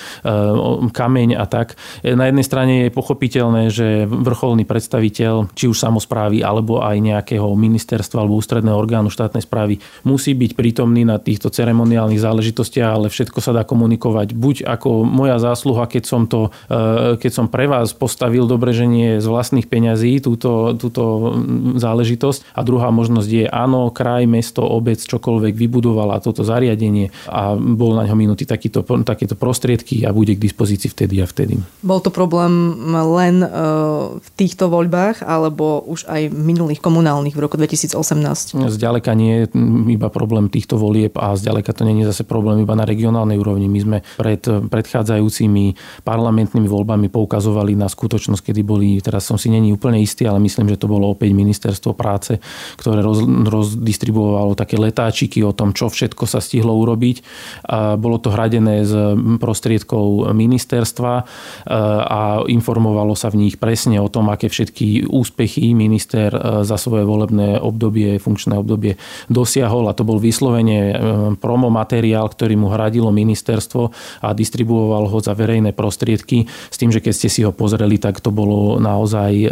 kameň 0.94 1.35
a 1.35 1.44
tak. 1.50 1.74
Na 2.07 2.31
jednej 2.31 2.46
strane 2.46 2.72
je 2.87 2.94
pochopiteľné, 2.94 3.74
že 3.74 4.07
vrcholný 4.07 4.62
predstaviteľ, 4.62 5.50
či 5.59 5.66
už 5.66 5.74
samozprávy 5.74 6.46
alebo 6.46 6.78
aj 6.78 7.02
nejakého 7.02 7.50
ministerstva 7.59 8.22
alebo 8.22 8.38
ústredného 8.38 8.78
orgánu 8.78 9.11
štátnej 9.11 9.42
správy 9.42 9.83
musí 10.07 10.38
byť 10.38 10.55
prítomný 10.55 11.02
na 11.02 11.18
týchto 11.18 11.50
ceremoniálnych 11.50 12.22
záležitostiach, 12.22 12.90
ale 12.94 13.11
všetko 13.11 13.42
sa 13.42 13.50
dá 13.50 13.66
komunikovať 13.66 14.38
buď 14.38 14.70
ako 14.70 15.02
moja 15.02 15.42
zásluha, 15.42 15.90
keď 15.90 16.05
som 16.07 16.31
to, 16.31 16.55
e, 16.70 17.18
keď 17.18 17.33
som 17.35 17.50
pre 17.50 17.66
vás 17.66 17.90
postavil 17.90 18.46
dobre, 18.46 18.70
z 19.22 19.26
vlastných 19.30 19.70
peňazí 19.70 20.18
túto, 20.18 20.74
túto 20.74 21.32
záležitosť 21.78 22.58
a 22.58 22.61
druhá 22.66 22.90
možnosť 22.90 23.28
je 23.30 23.44
áno, 23.46 23.94
kraj, 23.94 24.26
mesto, 24.26 24.66
obec, 24.66 24.98
čokoľvek 24.98 25.54
vybudovala 25.54 26.18
toto 26.18 26.42
zariadenie 26.42 27.14
a 27.30 27.54
bol 27.54 27.94
na 27.94 28.04
ňo 28.11 28.18
minutý 28.18 28.42
takýto, 28.42 28.82
takéto 29.06 29.38
prostriedky 29.38 30.02
a 30.02 30.11
bude 30.11 30.35
k 30.35 30.42
dispozícii 30.42 30.90
vtedy 30.90 31.22
a 31.22 31.26
vtedy. 31.30 31.62
Bol 31.87 32.02
to 32.02 32.11
problém 32.11 32.74
len 32.92 33.46
e, 33.46 33.48
v 34.18 34.28
týchto 34.35 34.66
voľbách 34.66 35.22
alebo 35.22 35.87
už 35.87 36.11
aj 36.11 36.35
minulých 36.35 36.82
komunálnych 36.82 37.38
v 37.38 37.40
roku 37.40 37.54
2018? 37.54 37.94
Zďaleka 38.58 39.14
nie 39.14 39.44
je 39.44 39.54
iba 39.94 40.08
problém 40.11 40.50
týchto 40.50 40.74
volieb 40.80 41.14
a 41.14 41.38
zďaleka 41.38 41.70
to 41.70 41.87
nie 41.87 42.02
je 42.02 42.11
zase 42.11 42.26
problém 42.26 42.64
iba 42.64 42.74
na 42.74 42.88
regionálnej 42.88 43.38
úrovni. 43.38 43.70
My 43.70 43.80
sme 43.80 43.98
pred 44.18 44.42
predchádzajúcimi 44.42 45.76
parlamentnými 46.02 46.66
voľbami 46.66 47.12
poukazovali 47.12 47.76
na 47.76 47.87
skutočnosť, 47.87 48.50
kedy 48.50 48.61
boli, 48.64 48.98
teraz 49.12 49.29
som 49.29 49.37
si 49.37 49.53
není 49.53 49.68
úplne 49.77 50.01
istý, 50.01 50.25
ale 50.25 50.40
myslím, 50.40 50.72
že 50.72 50.81
to 50.81 50.88
bolo 50.88 51.12
opäť 51.12 51.37
ministerstvo 51.37 51.92
práce, 51.92 52.40
ktoré 52.81 53.05
roz, 53.05 53.20
rozdistribuovalo 53.29 54.57
také 54.57 54.81
letáčiky 54.81 55.44
o 55.44 55.53
tom, 55.53 55.77
čo 55.77 55.92
všetko 55.92 56.25
sa 56.25 56.40
stihlo 56.40 56.72
urobiť. 56.72 57.20
A 57.68 58.01
bolo 58.01 58.16
to 58.16 58.33
hradené 58.33 58.88
z 58.88 59.20
prostriedkov 59.37 60.33
ministerstva 60.33 61.12
a 62.09 62.20
informovalo 62.48 63.12
sa 63.12 63.29
v 63.29 63.44
nich 63.44 63.61
presne 63.61 64.01
o 64.01 64.09
tom, 64.09 64.33
aké 64.33 64.48
všetky 64.48 65.12
úspechy 65.12 65.77
minister 65.77 66.33
za 66.64 66.81
svoje 66.81 67.05
volebné 67.05 67.61
obdobie, 67.61 68.16
funkčné 68.16 68.57
obdobie 68.57 68.96
dosiahol 69.29 69.90
a 69.90 69.96
to 69.96 70.07
bol 70.07 70.22
vyslovene 70.22 70.79
e, 70.79 70.94
promo 71.37 71.68
materiál, 71.68 72.31
ktorý 72.31 72.55
mu 72.55 72.70
hradilo 72.70 73.11
ministerstvo 73.11 73.83
a 74.22 74.33
distribuoval 74.33 75.11
ho 75.11 75.18
za 75.18 75.35
verejné 75.35 75.75
prostriedky 75.75 76.46
s 76.46 76.77
tým, 76.79 76.94
že 76.94 77.03
keď 77.03 77.12
ste 77.12 77.29
si 77.29 77.40
ho 77.42 77.51
pozreli, 77.51 77.98
tak 77.98 78.22
to 78.22 78.31
bolo 78.31 78.79
naozaj 79.03 79.33
e, 79.35 79.49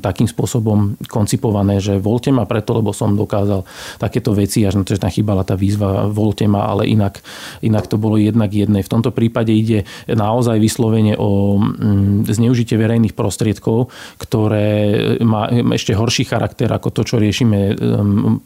takým 0.00 0.24
spôsobom 0.24 0.96
koncipované, 1.12 1.76
že 1.76 2.00
volte 2.00 2.32
ma 2.32 2.48
preto, 2.48 2.72
lebo 2.72 2.96
som 2.96 3.12
dokázal 3.12 3.68
takéto 4.00 4.32
veci, 4.32 4.64
až 4.64 4.80
na 4.80 4.82
to, 4.88 4.96
že 4.96 5.04
tam 5.04 5.12
chýbala 5.12 5.44
tá 5.44 5.52
výzva 5.52 6.08
volte 6.08 6.48
ma, 6.48 6.64
ale 6.72 6.88
inak, 6.88 7.20
inak 7.60 7.84
to 7.84 8.00
bolo 8.00 8.16
jednak 8.16 8.48
jedné. 8.48 8.80
V 8.80 8.88
tomto 8.88 9.12
prípade 9.12 9.52
ide 9.52 9.84
naozaj 10.08 10.56
vyslovene 10.56 11.20
o 11.20 11.60
zneužitie 12.24 12.80
verejných 12.80 13.12
prostriedkov, 13.12 13.92
ktoré 14.16 14.96
má 15.20 15.52
ešte 15.76 15.92
horší 15.92 16.24
charakter 16.24 16.72
ako 16.72 16.88
to, 16.88 17.02
čo 17.04 17.20
riešime 17.20 17.76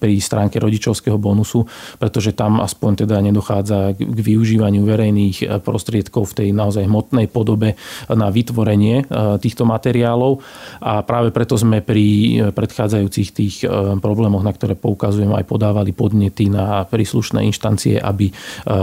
pri 0.02 0.14
stránke 0.18 0.58
rodičovského 0.58 1.22
bonusu, 1.22 1.62
pretože 2.02 2.34
tam 2.34 2.58
aspoň 2.58 3.06
teda 3.06 3.22
nedochádza 3.22 3.94
k 3.94 4.18
využívaniu 4.18 4.82
verejných 4.82 5.36
eh, 5.46 5.48
prostriedkov 5.62 6.34
v 6.34 6.36
tej 6.42 6.48
naozaj 6.50 6.90
hmotnej 6.90 7.30
podobe 7.30 7.78
na 8.10 8.28
vytvorenie 8.32 9.04
týchto 9.38 9.68
materiálov 9.68 10.31
a 10.78 11.02
práve 11.02 11.34
preto 11.34 11.58
sme 11.58 11.82
pri 11.82 12.06
eh, 12.06 12.30
predchádzajúcich 12.54 13.28
tých 13.32 13.56
problémoch, 13.98 14.44
na 14.44 14.52
ktoré 14.52 14.76
poukazujem, 14.76 15.32
aj 15.32 15.48
podávali 15.48 15.90
podnety 15.96 16.52
na 16.52 16.84
príslušné 16.84 17.44
inštancie, 17.48 17.96
aby 17.96 18.30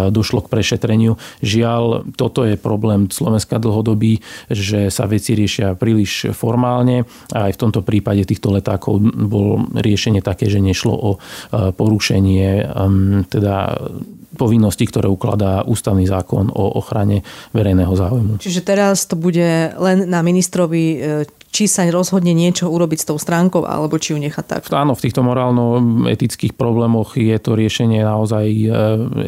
došlo 0.10 0.46
k 0.46 0.52
prešetreniu. 0.52 1.20
Žiaľ, 1.44 2.14
toto 2.18 2.44
je 2.44 2.58
problém 2.60 3.08
Slovenska 3.12 3.62
dlhodobý, 3.62 4.20
že 4.50 4.90
sa 4.90 5.06
veci 5.06 5.38
riešia 5.38 5.78
príliš 5.78 6.32
formálne 6.34 7.06
a 7.34 7.50
aj 7.50 7.56
v 7.56 7.62
tomto 7.62 7.82
prípade 7.86 8.26
týchto 8.26 8.54
letákov 8.54 9.00
bol 9.30 9.70
riešenie 9.76 10.24
také, 10.26 10.50
že 10.50 10.64
nešlo 10.64 10.94
o 10.94 11.12
porušenie 11.52 12.74
teda 13.30 13.56
povinnosti, 14.40 14.88
ktoré 14.88 15.12
ukladá 15.12 15.68
ústavný 15.68 16.08
zákon 16.08 16.48
o 16.54 16.80
ochrane 16.80 17.28
verejného 17.52 17.92
záujmu. 17.92 18.34
Čiže 18.40 18.64
teraz 18.64 19.04
to 19.04 19.20
bude 19.20 19.76
len 19.76 20.08
na 20.08 20.24
ministrovi 20.24 20.84
či 21.50 21.66
sa 21.66 21.82
rozhodne 21.90 22.32
niečo 22.38 22.70
urobiť 22.70 23.00
s 23.02 23.06
tou 23.10 23.18
stránkou, 23.18 23.66
alebo 23.66 23.98
či 23.98 24.14
ju 24.14 24.22
nechať 24.22 24.46
tak. 24.46 24.62
Áno, 24.70 24.94
v 24.94 25.02
týchto 25.02 25.26
morálno-etických 25.26 26.54
problémoch 26.54 27.18
je 27.18 27.34
to 27.42 27.58
riešenie 27.58 28.06
naozaj 28.06 28.46
e, 28.46 28.68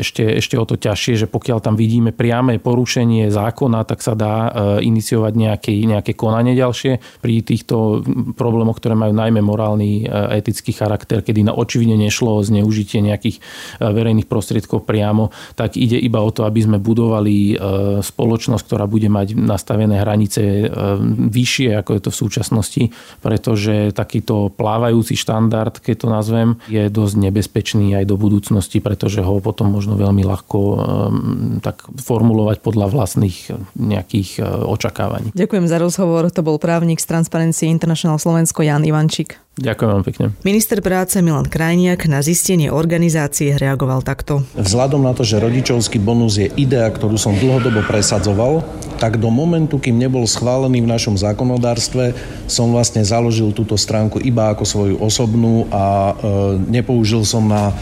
ešte, 0.05 0.37
ešte 0.37 0.55
o 0.55 0.65
to 0.69 0.77
ťažšie, 0.77 1.25
že 1.25 1.27
pokiaľ 1.27 1.57
tam 1.65 1.73
vidíme 1.73 2.13
priame 2.13 2.61
porušenie 2.61 3.33
zákona, 3.33 3.89
tak 3.89 4.05
sa 4.05 4.13
dá 4.13 4.35
e, 4.47 4.49
iniciovať 4.85 5.33
nejaké, 5.33 5.73
nejaké 5.81 6.13
konanie 6.13 6.53
ďalšie. 6.53 7.01
Pri 7.25 7.41
týchto 7.41 8.05
problémoch, 8.37 8.77
ktoré 8.77 8.93
majú 8.93 9.17
najmä 9.17 9.41
morálny 9.41 10.05
e, 10.05 10.37
etický 10.37 10.77
charakter, 10.77 11.25
kedy 11.25 11.41
na 11.41 11.57
očividne 11.57 11.97
nešlo 11.97 12.37
o 12.37 12.45
zneužitie 12.45 13.01
nejakých 13.01 13.41
verejných 13.81 14.29
prostriedkov 14.29 14.85
priamo, 14.85 15.33
tak 15.57 15.73
ide 15.73 15.97
iba 15.97 16.21
o 16.21 16.29
to, 16.29 16.45
aby 16.45 16.61
sme 16.61 16.77
budovali 16.77 17.57
spoločnosť, 18.03 18.63
ktorá 18.67 18.85
bude 18.85 19.09
mať 19.09 19.33
nastavené 19.33 19.97
hranice 19.97 20.69
vyššie, 21.31 21.81
ako 21.81 21.91
je 21.97 22.01
to 22.01 22.10
v 22.11 22.19
súčasnosti, 22.21 22.83
pretože 23.25 23.89
takýto 23.95 24.53
plávajúci 24.53 25.17
štandard, 25.17 25.73
keď 25.81 25.95
to 26.05 26.07
nazvem, 26.13 26.49
je 26.69 26.91
dosť 26.91 27.15
nebezpečný 27.17 27.97
aj 27.97 28.05
do 28.05 28.19
budúcnosti, 28.19 28.77
pretože 28.77 29.25
ho 29.25 29.41
potom 29.41 29.73
možno 29.73 29.97
veľmi 29.97 30.21
ľahko 30.21 30.59
um, 30.61 30.77
tak 31.65 31.81
formulovať 31.89 32.61
podľa 32.61 32.93
vlastných 32.93 33.57
nejakých 33.73 34.29
uh, 34.37 34.69
očakávaní. 34.69 35.33
Ďakujem 35.33 35.65
za 35.65 35.81
rozhovor. 35.81 36.29
To 36.29 36.45
bol 36.45 36.61
právnik 36.61 37.01
z 37.01 37.09
Transparency 37.09 37.65
International 37.65 38.21
Slovensko 38.21 38.61
Jan 38.61 38.85
Ivančík. 38.85 39.40
Ďakujem 39.59 39.89
vám 39.91 40.03
pekne. 40.07 40.25
Minister 40.47 40.79
práce 40.79 41.19
Milan 41.19 41.43
Krajniak 41.43 42.07
na 42.07 42.23
zistenie 42.23 42.71
organizácie 42.71 43.59
reagoval 43.59 43.99
takto. 43.99 44.47
Vzhľadom 44.55 45.03
na 45.03 45.11
to, 45.11 45.27
že 45.27 45.43
rodičovský 45.43 45.99
bonus 45.99 46.39
je 46.39 46.47
idea, 46.55 46.87
ktorú 46.87 47.19
som 47.19 47.35
dlhodobo 47.35 47.83
presadzoval, 47.83 48.63
tak 48.95 49.19
do 49.19 49.27
momentu, 49.27 49.75
kým 49.75 49.99
nebol 49.99 50.23
schválený 50.23 50.79
v 50.79 50.91
našom 50.95 51.19
zákonodárstve, 51.19 52.15
som 52.47 52.71
vlastne 52.71 53.03
založil 53.03 53.51
túto 53.51 53.75
stránku 53.75 54.23
iba 54.23 54.55
ako 54.55 54.63
svoju 54.63 54.95
osobnú 55.03 55.67
a 55.67 55.83
e, 55.83 56.13
nepoužil 56.71 57.27
som 57.27 57.43
na 57.43 57.75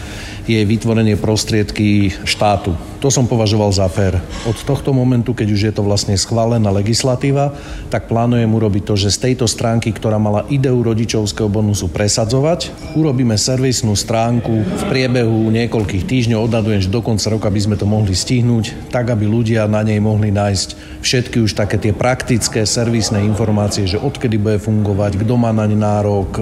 jej 0.49 0.65
vytvorenie 0.65 1.13
prostriedky 1.13 2.09
štátu. 2.25 2.73
To 2.99 3.07
som 3.07 3.29
považoval 3.29 3.71
za 3.71 3.87
fér. 3.87 4.19
Od 4.43 4.57
tohto 4.65 4.91
momentu, 4.91 5.31
keď 5.31 5.47
už 5.53 5.61
je 5.69 5.73
to 5.73 5.85
vlastne 5.85 6.17
schválená 6.19 6.67
legislatíva, 6.73 7.55
tak 7.87 8.11
plánujem 8.11 8.49
urobiť 8.49 8.83
to, 8.83 8.93
že 8.99 9.15
z 9.15 9.31
tejto 9.31 9.47
stránky, 9.47 9.95
ktorá 9.95 10.19
mala 10.19 10.43
ideu 10.51 10.75
rodičovského 10.75 11.47
bonusu 11.47 11.87
presadzovať, 11.87 12.73
urobíme 12.99 13.39
servisnú 13.39 13.95
stránku 13.95 14.51
v 14.51 14.83
priebehu 14.91 15.47
niekoľkých 15.47 16.03
týždňov, 16.03 16.49
odhadujem, 16.51 16.83
že 16.83 16.91
do 16.91 16.99
konca 16.99 17.31
roka 17.31 17.47
by 17.47 17.61
sme 17.63 17.75
to 17.79 17.87
mohli 17.87 18.11
stihnúť, 18.11 18.91
tak 18.91 19.13
aby 19.15 19.29
ľudia 19.29 19.69
na 19.69 19.85
nej 19.85 20.01
mohli 20.03 20.33
nájsť 20.33 20.99
všetky 20.99 21.39
už 21.39 21.55
také 21.55 21.79
tie 21.79 21.95
praktické 21.95 22.67
servisné 22.67 23.23
informácie, 23.23 23.87
že 23.87 24.01
odkedy 24.01 24.35
bude 24.35 24.59
fungovať, 24.59 25.23
kto 25.23 25.33
má 25.39 25.55
naň 25.55 25.71
nárok, 25.77 26.29
e, 26.35 26.41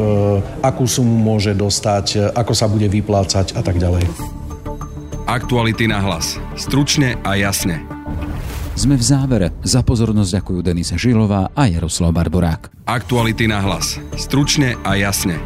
akú 0.65 0.89
sumu 0.89 1.13
môže 1.13 1.53
dostať, 1.53 2.05
e, 2.17 2.17
ako 2.33 2.53
sa 2.57 2.65
bude 2.65 2.89
vyplácať 2.89 3.53
a 3.53 3.61
tak 3.61 3.77
ďalej 3.77 3.96
ďalej. 3.97 4.05
Aktuality 5.27 5.85
na 5.89 5.99
hlas. 5.99 6.39
Stručne 6.55 7.19
a 7.25 7.35
jasne. 7.35 7.83
Sme 8.77 8.93
v 8.95 9.03
závere. 9.03 9.47
Za 9.65 9.81
pozornosť 9.81 10.39
ďakujú 10.39 10.59
Denisa 10.61 10.95
Žilová 10.95 11.49
a 11.51 11.63
Jaroslav 11.65 12.13
Barborák. 12.13 12.85
Aktuality 12.85 13.49
na 13.49 13.59
hlas. 13.59 13.97
Stručne 14.13 14.77
a 14.85 14.93
jasne. 14.95 15.41